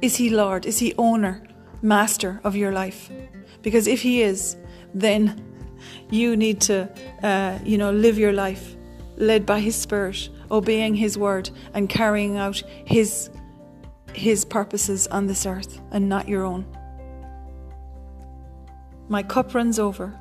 [0.00, 0.66] Is He Lord?
[0.66, 1.42] Is He owner,
[1.82, 3.10] master of your life?
[3.62, 4.56] Because if He is,
[4.94, 5.44] then
[6.10, 6.88] you need to,
[7.22, 8.76] uh, you know, live your life
[9.16, 13.30] led by His Spirit, obeying His word, and carrying out His
[14.12, 16.66] His purposes on this earth, and not your own.
[19.12, 20.18] My cup runs over.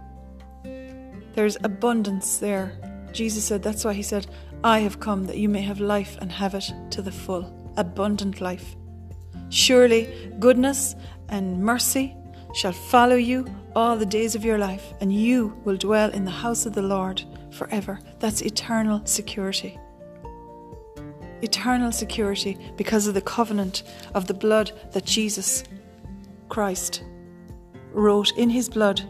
[1.34, 2.74] There's abundance there.
[3.14, 4.28] Jesus said, that's why He said,
[4.66, 8.42] I have come that you may have life and have it to the full, abundant
[8.42, 8.76] life.
[9.48, 10.98] Surely goodness
[11.30, 12.14] and mercy
[12.54, 16.30] shall follow you all the days of your life, and you will dwell in the
[16.30, 17.98] house of the Lord forever.
[18.20, 19.80] That's eternal security.
[21.42, 23.84] Eternal security because of the covenant
[24.14, 25.64] of the blood that Jesus
[26.50, 27.06] Christ
[27.92, 29.02] wrote in his blood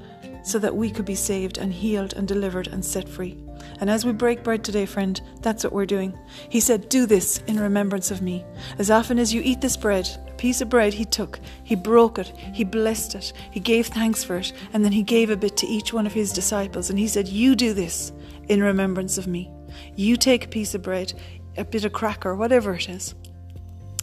[0.44, 3.38] so that we could be saved and healed and delivered and set free.
[3.80, 6.18] And as we break bread today, friend, that's what we're doing.
[6.50, 8.44] He said, Do this in remembrance of me.
[8.80, 12.18] As often as you eat this bread, a piece of bread he took, he broke
[12.18, 15.58] it, he blessed it, he gave thanks for it, and then he gave a bit
[15.58, 16.90] to each one of his disciples.
[16.90, 18.12] And he said, You do this
[18.50, 19.52] in remembrance of me.
[19.96, 21.14] You take a piece of bread,
[21.58, 23.16] a bit of cracker, whatever it is.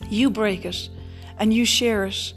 [0.09, 0.89] You break it
[1.39, 2.33] and you share it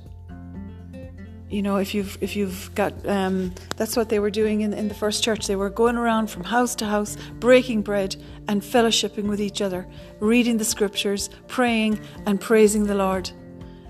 [1.52, 4.88] you know if you've if you've got um, that's what they were doing in, in
[4.88, 5.48] the first church.
[5.48, 8.16] They were going around from house to house breaking bread
[8.48, 9.86] and fellowshipping with each other
[10.20, 13.30] reading the scriptures praying and praising the lord.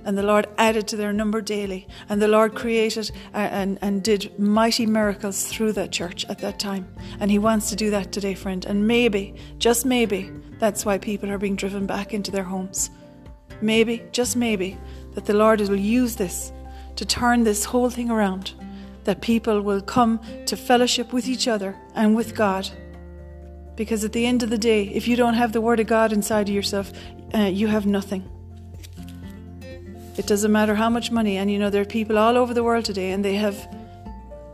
[0.03, 1.87] And the lord added to their number daily.
[2.09, 6.57] And the lord created uh, and, and did mighty miracles through that church at that
[6.57, 6.91] time.
[7.19, 8.65] And he wants to do that today friend.
[8.65, 12.89] And maybe just maybe that's why people are being driven back into their homes.
[13.61, 14.79] Maybe just maybe
[15.13, 16.51] that the lord will use this
[17.01, 18.53] to turn this whole thing around,
[19.05, 22.69] that people will come to fellowship with each other and with God.
[23.75, 26.13] Because at the end of the day, if you don't have the Word of God
[26.13, 26.93] inside of yourself,
[27.33, 28.23] uh, you have nothing.
[30.15, 32.63] It doesn't matter how much money, and you know, there are people all over the
[32.63, 33.57] world today, and they have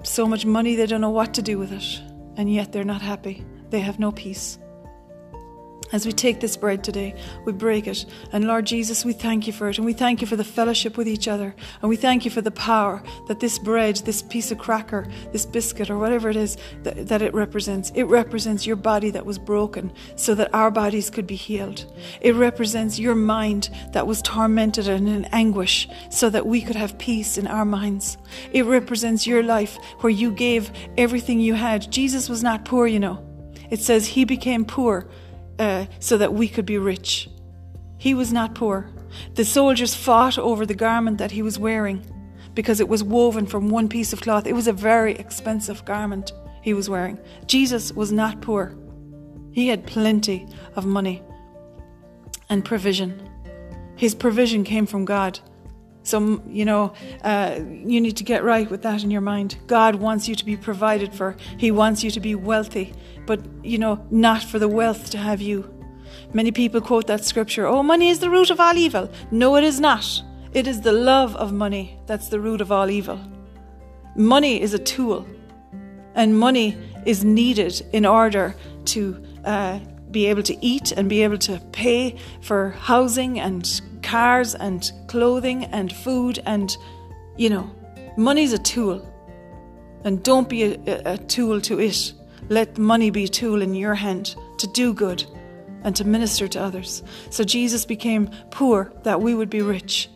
[0.04, 2.02] so much money they don't know what to do with it,
[2.38, 3.44] and yet they're not happy.
[3.72, 4.58] They have no peace.
[5.94, 7.16] As we take this bread today,
[7.46, 8.06] we break it.
[8.34, 9.78] And Lord Jesus, we thank you for it.
[9.78, 11.56] And we thank you for the fellowship with each other.
[11.82, 15.46] And we thank you for the power that this bread, this piece of cracker, this
[15.46, 19.40] biscuit, or whatever it is that, that, it represents, it represents your body that was
[19.40, 21.86] broken so that our bodies could be healed.
[22.20, 26.98] It represents your mind that was tormented and in anguish so that we could have
[26.98, 28.18] peace in our minds.
[28.52, 31.90] It represents your life where you gave everything you had.
[31.92, 33.24] Jesus was not poor, you know.
[33.70, 35.08] It says he became poor
[35.60, 37.30] uh, so that we could be rich.
[37.98, 38.90] He was not poor.
[39.36, 42.06] The soldiers fought over the garment that he was wearing
[42.54, 44.48] because it was woven from one piece of cloth.
[44.48, 46.32] It was a very expensive garment
[46.62, 47.20] he was wearing.
[47.46, 48.76] Jesus was not poor.
[49.52, 51.24] He had plenty of money
[52.50, 53.30] and provision.
[53.96, 55.40] His provision came from God.
[56.08, 56.94] So, you know,
[57.24, 59.58] uh, you need to get right with that in your mind.
[59.68, 62.94] God wants you to be provided for, He wants you to be wealthy,
[63.26, 65.74] but, you know, not for the wealth to have you.
[66.34, 69.12] Many people quote that scripture oh, money is the root of all evil.
[69.32, 70.24] No, it is not.
[70.54, 73.20] It is the love of money that's the root of all evil.
[74.16, 75.28] Money is a tool,
[76.16, 78.56] and money is needed in order
[78.86, 79.80] to uh,
[80.10, 85.66] be able to eat and be able to pay for housing and cars and clothing
[85.66, 86.78] and food and,
[87.36, 87.70] you know,
[88.16, 89.06] money's a tool.
[90.06, 92.14] And don't be a, a, tool to it.
[92.48, 95.26] Let money be a tool in your hand to do good
[95.84, 97.04] and to minister to others.
[97.30, 100.10] So Jesus became poor that we would be rich.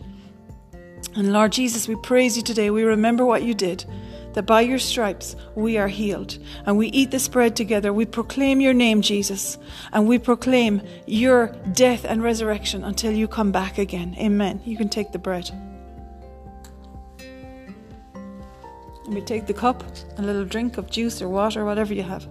[1.15, 2.69] And Lord Jesus, we praise you today.
[2.69, 3.85] We remember what you did
[4.33, 6.37] that by your stripes we are healed.
[6.65, 7.91] And we eat this bread together.
[7.93, 9.57] We proclaim your name, Jesus,
[9.91, 14.15] and we proclaim your death and resurrection until you come back again.
[14.17, 14.61] Amen.
[14.65, 15.49] You can take the bread.
[19.05, 19.83] And we take the cup,
[20.17, 22.27] a little drink of juice or water, whatever you have.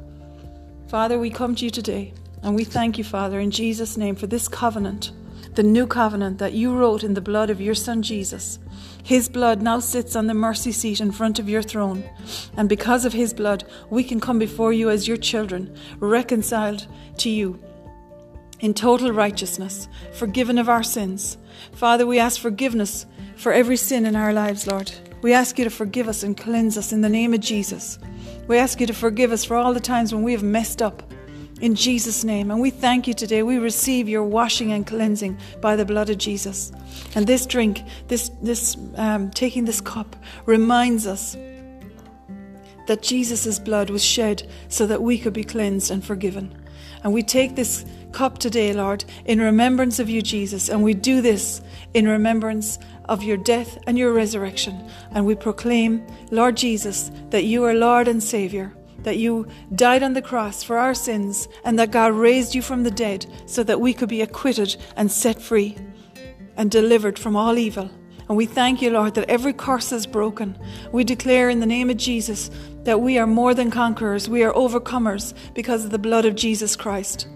[0.88, 2.12] Father, we come to you today
[2.42, 5.12] and we thank you, Father, in Jesus' name for this covenant
[5.54, 8.58] the new covenant that you wrote in the blood of your Son Jesus.
[9.02, 12.04] His blood now sits on the mercy seat in front of your throne.
[12.56, 16.86] And because of His blood, we can come before you as your children, reconciled
[17.18, 17.58] to you
[18.60, 21.38] in total righteousness, forgiven of our sins.
[21.72, 23.06] Father, we ask forgiveness
[23.36, 24.92] for every sin in our lives, Lord.
[25.22, 27.98] We ask you to forgive us and cleanse us in the name of Jesus.
[28.48, 31.02] We ask you to forgive us for all the times when we have messed up
[31.60, 32.50] in Jesus' name.
[32.50, 33.42] And we thank you today.
[33.42, 36.72] We receive your washing and cleansing by the blood of Jesus.
[37.14, 40.16] And this drink, this, this um, taking this cup,
[40.46, 41.36] reminds us
[42.86, 46.56] that Jesus' blood was shed so that we could be cleansed and forgiven.
[47.04, 50.68] And we take this cup today, Lord, in remembrance of you, Jesus.
[50.68, 51.62] And we do this
[51.94, 54.88] in remembrance of your death and your resurrection.
[55.12, 60.12] And we proclaim, Lord Jesus, that you are Lord and Savior that you died on
[60.12, 63.80] the cross for our sins and that God raised you from the dead so that
[63.80, 65.76] we could be acquitted and set free
[66.56, 67.90] and delivered from all evil.
[68.28, 70.56] And we thank you, Lord, that every curse is broken.
[70.92, 72.48] We declare in the name of Jesus
[72.84, 76.76] that we are more than conquerors, we are overcomers because of the blood of Jesus
[76.76, 77.26] Christ.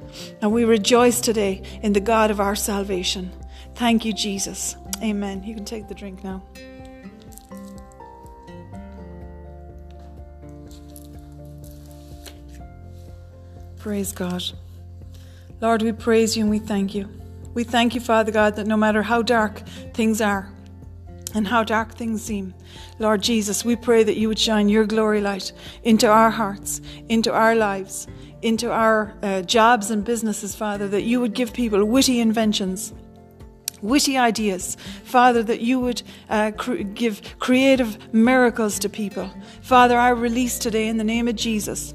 [0.41, 3.33] And we rejoice today in the God of our salvation.
[3.75, 4.77] Thank you, Jesus.
[5.03, 5.43] Amen.
[5.43, 6.45] You can take the drink now.
[13.85, 14.43] Praise God.
[15.61, 17.07] Lord, we praise you and we thank you.
[17.53, 19.59] We thank you, Father God, that no matter how dark
[19.93, 20.49] things are
[21.35, 22.55] and how dark things seem,
[22.99, 25.53] Lord Jesus, we pray that you would shine your glory light
[25.83, 26.81] into our hearts,
[27.11, 28.07] into our lives,
[28.41, 32.95] into our uh, jobs and businesses, Father, that you would give people witty inventions
[33.83, 34.79] witty ideas.
[35.05, 39.31] Father, that you would uh, cr- give creative miracles to people.
[39.61, 41.93] Father, I release today in the name of Jesus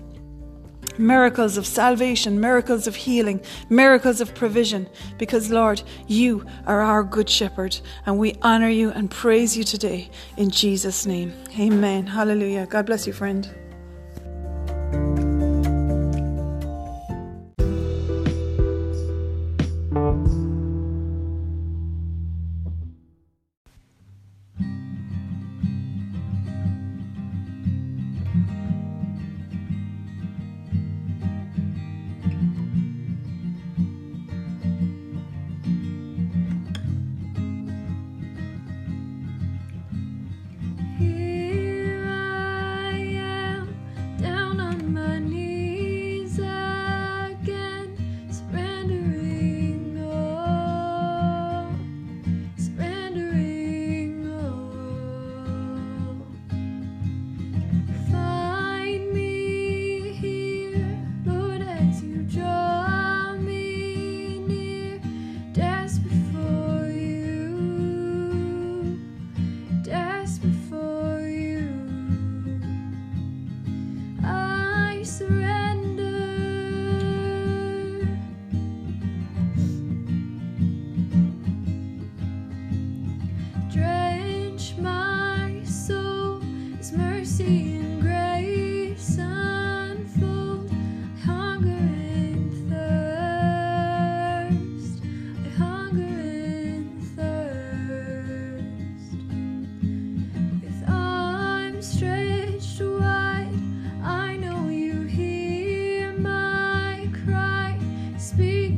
[0.99, 7.30] miracles of salvation, miracles of healing, miracles of provision, because, Lord, you are our good
[7.30, 11.34] shepherd, and we honor you and praise you today in Jesus' name.
[11.57, 12.05] Amen.
[12.05, 12.65] Hallelujah.
[12.67, 13.49] God bless you, friend.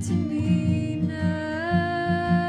[0.09, 0.19] Lord,
[1.11, 2.40] have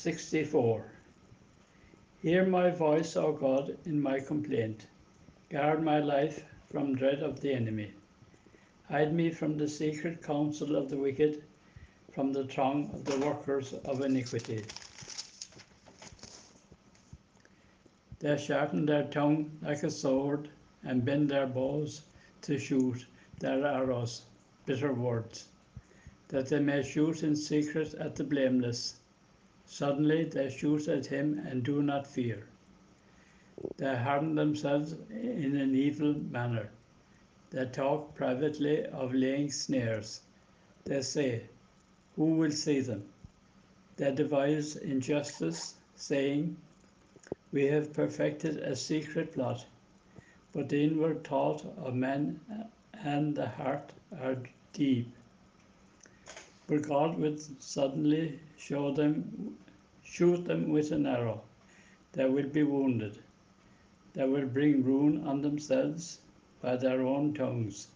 [0.00, 0.84] 64
[2.22, 4.86] Hear my voice, O God, in my complaint.
[5.50, 7.90] Guard my life from dread of the enemy.
[8.88, 11.42] Hide me from the secret counsel of the wicked,
[12.12, 14.64] from the tongue of the workers of iniquity.
[18.20, 20.48] They sharpen their tongue like a sword
[20.84, 22.02] and bend their bows
[22.42, 23.04] to shoot
[23.40, 24.22] their arrows,
[24.64, 25.48] bitter words,
[26.28, 29.00] that they may shoot in secret at the blameless
[29.70, 32.46] Suddenly they shoot at him and do not fear.
[33.76, 36.70] They harden themselves in an evil manner.
[37.50, 40.22] They talk privately of laying snares.
[40.84, 41.50] They say,
[42.16, 43.10] Who will see them?
[43.98, 46.56] They devise injustice, saying,
[47.52, 49.66] We have perfected a secret plot,
[50.52, 52.40] but the inward thought of man
[52.94, 54.38] and the heart are
[54.72, 55.12] deep.
[56.68, 59.56] But God would suddenly show them,
[60.04, 61.40] shoot them with an arrow.
[62.12, 63.18] They will be wounded.
[64.12, 66.20] They will bring ruin on themselves
[66.60, 67.88] by their own tongues.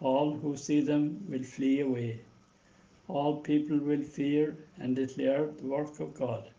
[0.00, 2.22] All who see them will flee away.
[3.06, 6.50] All people will fear and declare the work of God.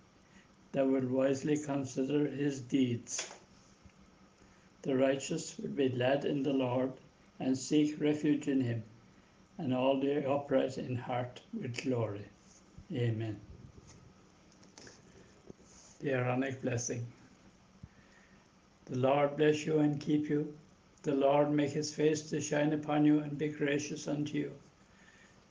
[0.71, 3.35] They will wisely consider his deeds.
[4.83, 6.93] The righteous will be led in the Lord
[7.37, 8.83] and seek refuge in him
[9.57, 12.25] and all the upright in heart with glory.
[12.93, 13.39] Amen.
[15.99, 17.05] The Aaronic blessing.
[18.85, 20.53] The Lord bless you and keep you.
[21.03, 24.51] The Lord make his face to shine upon you and be gracious unto you.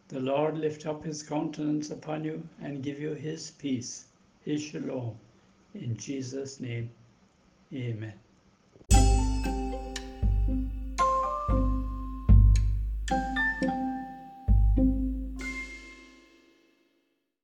[0.08, 4.04] The Lord lift up his countenance upon you and give you his peace,
[4.44, 5.16] his shalom.
[5.74, 6.90] In Jesus' name,
[7.72, 8.12] amen.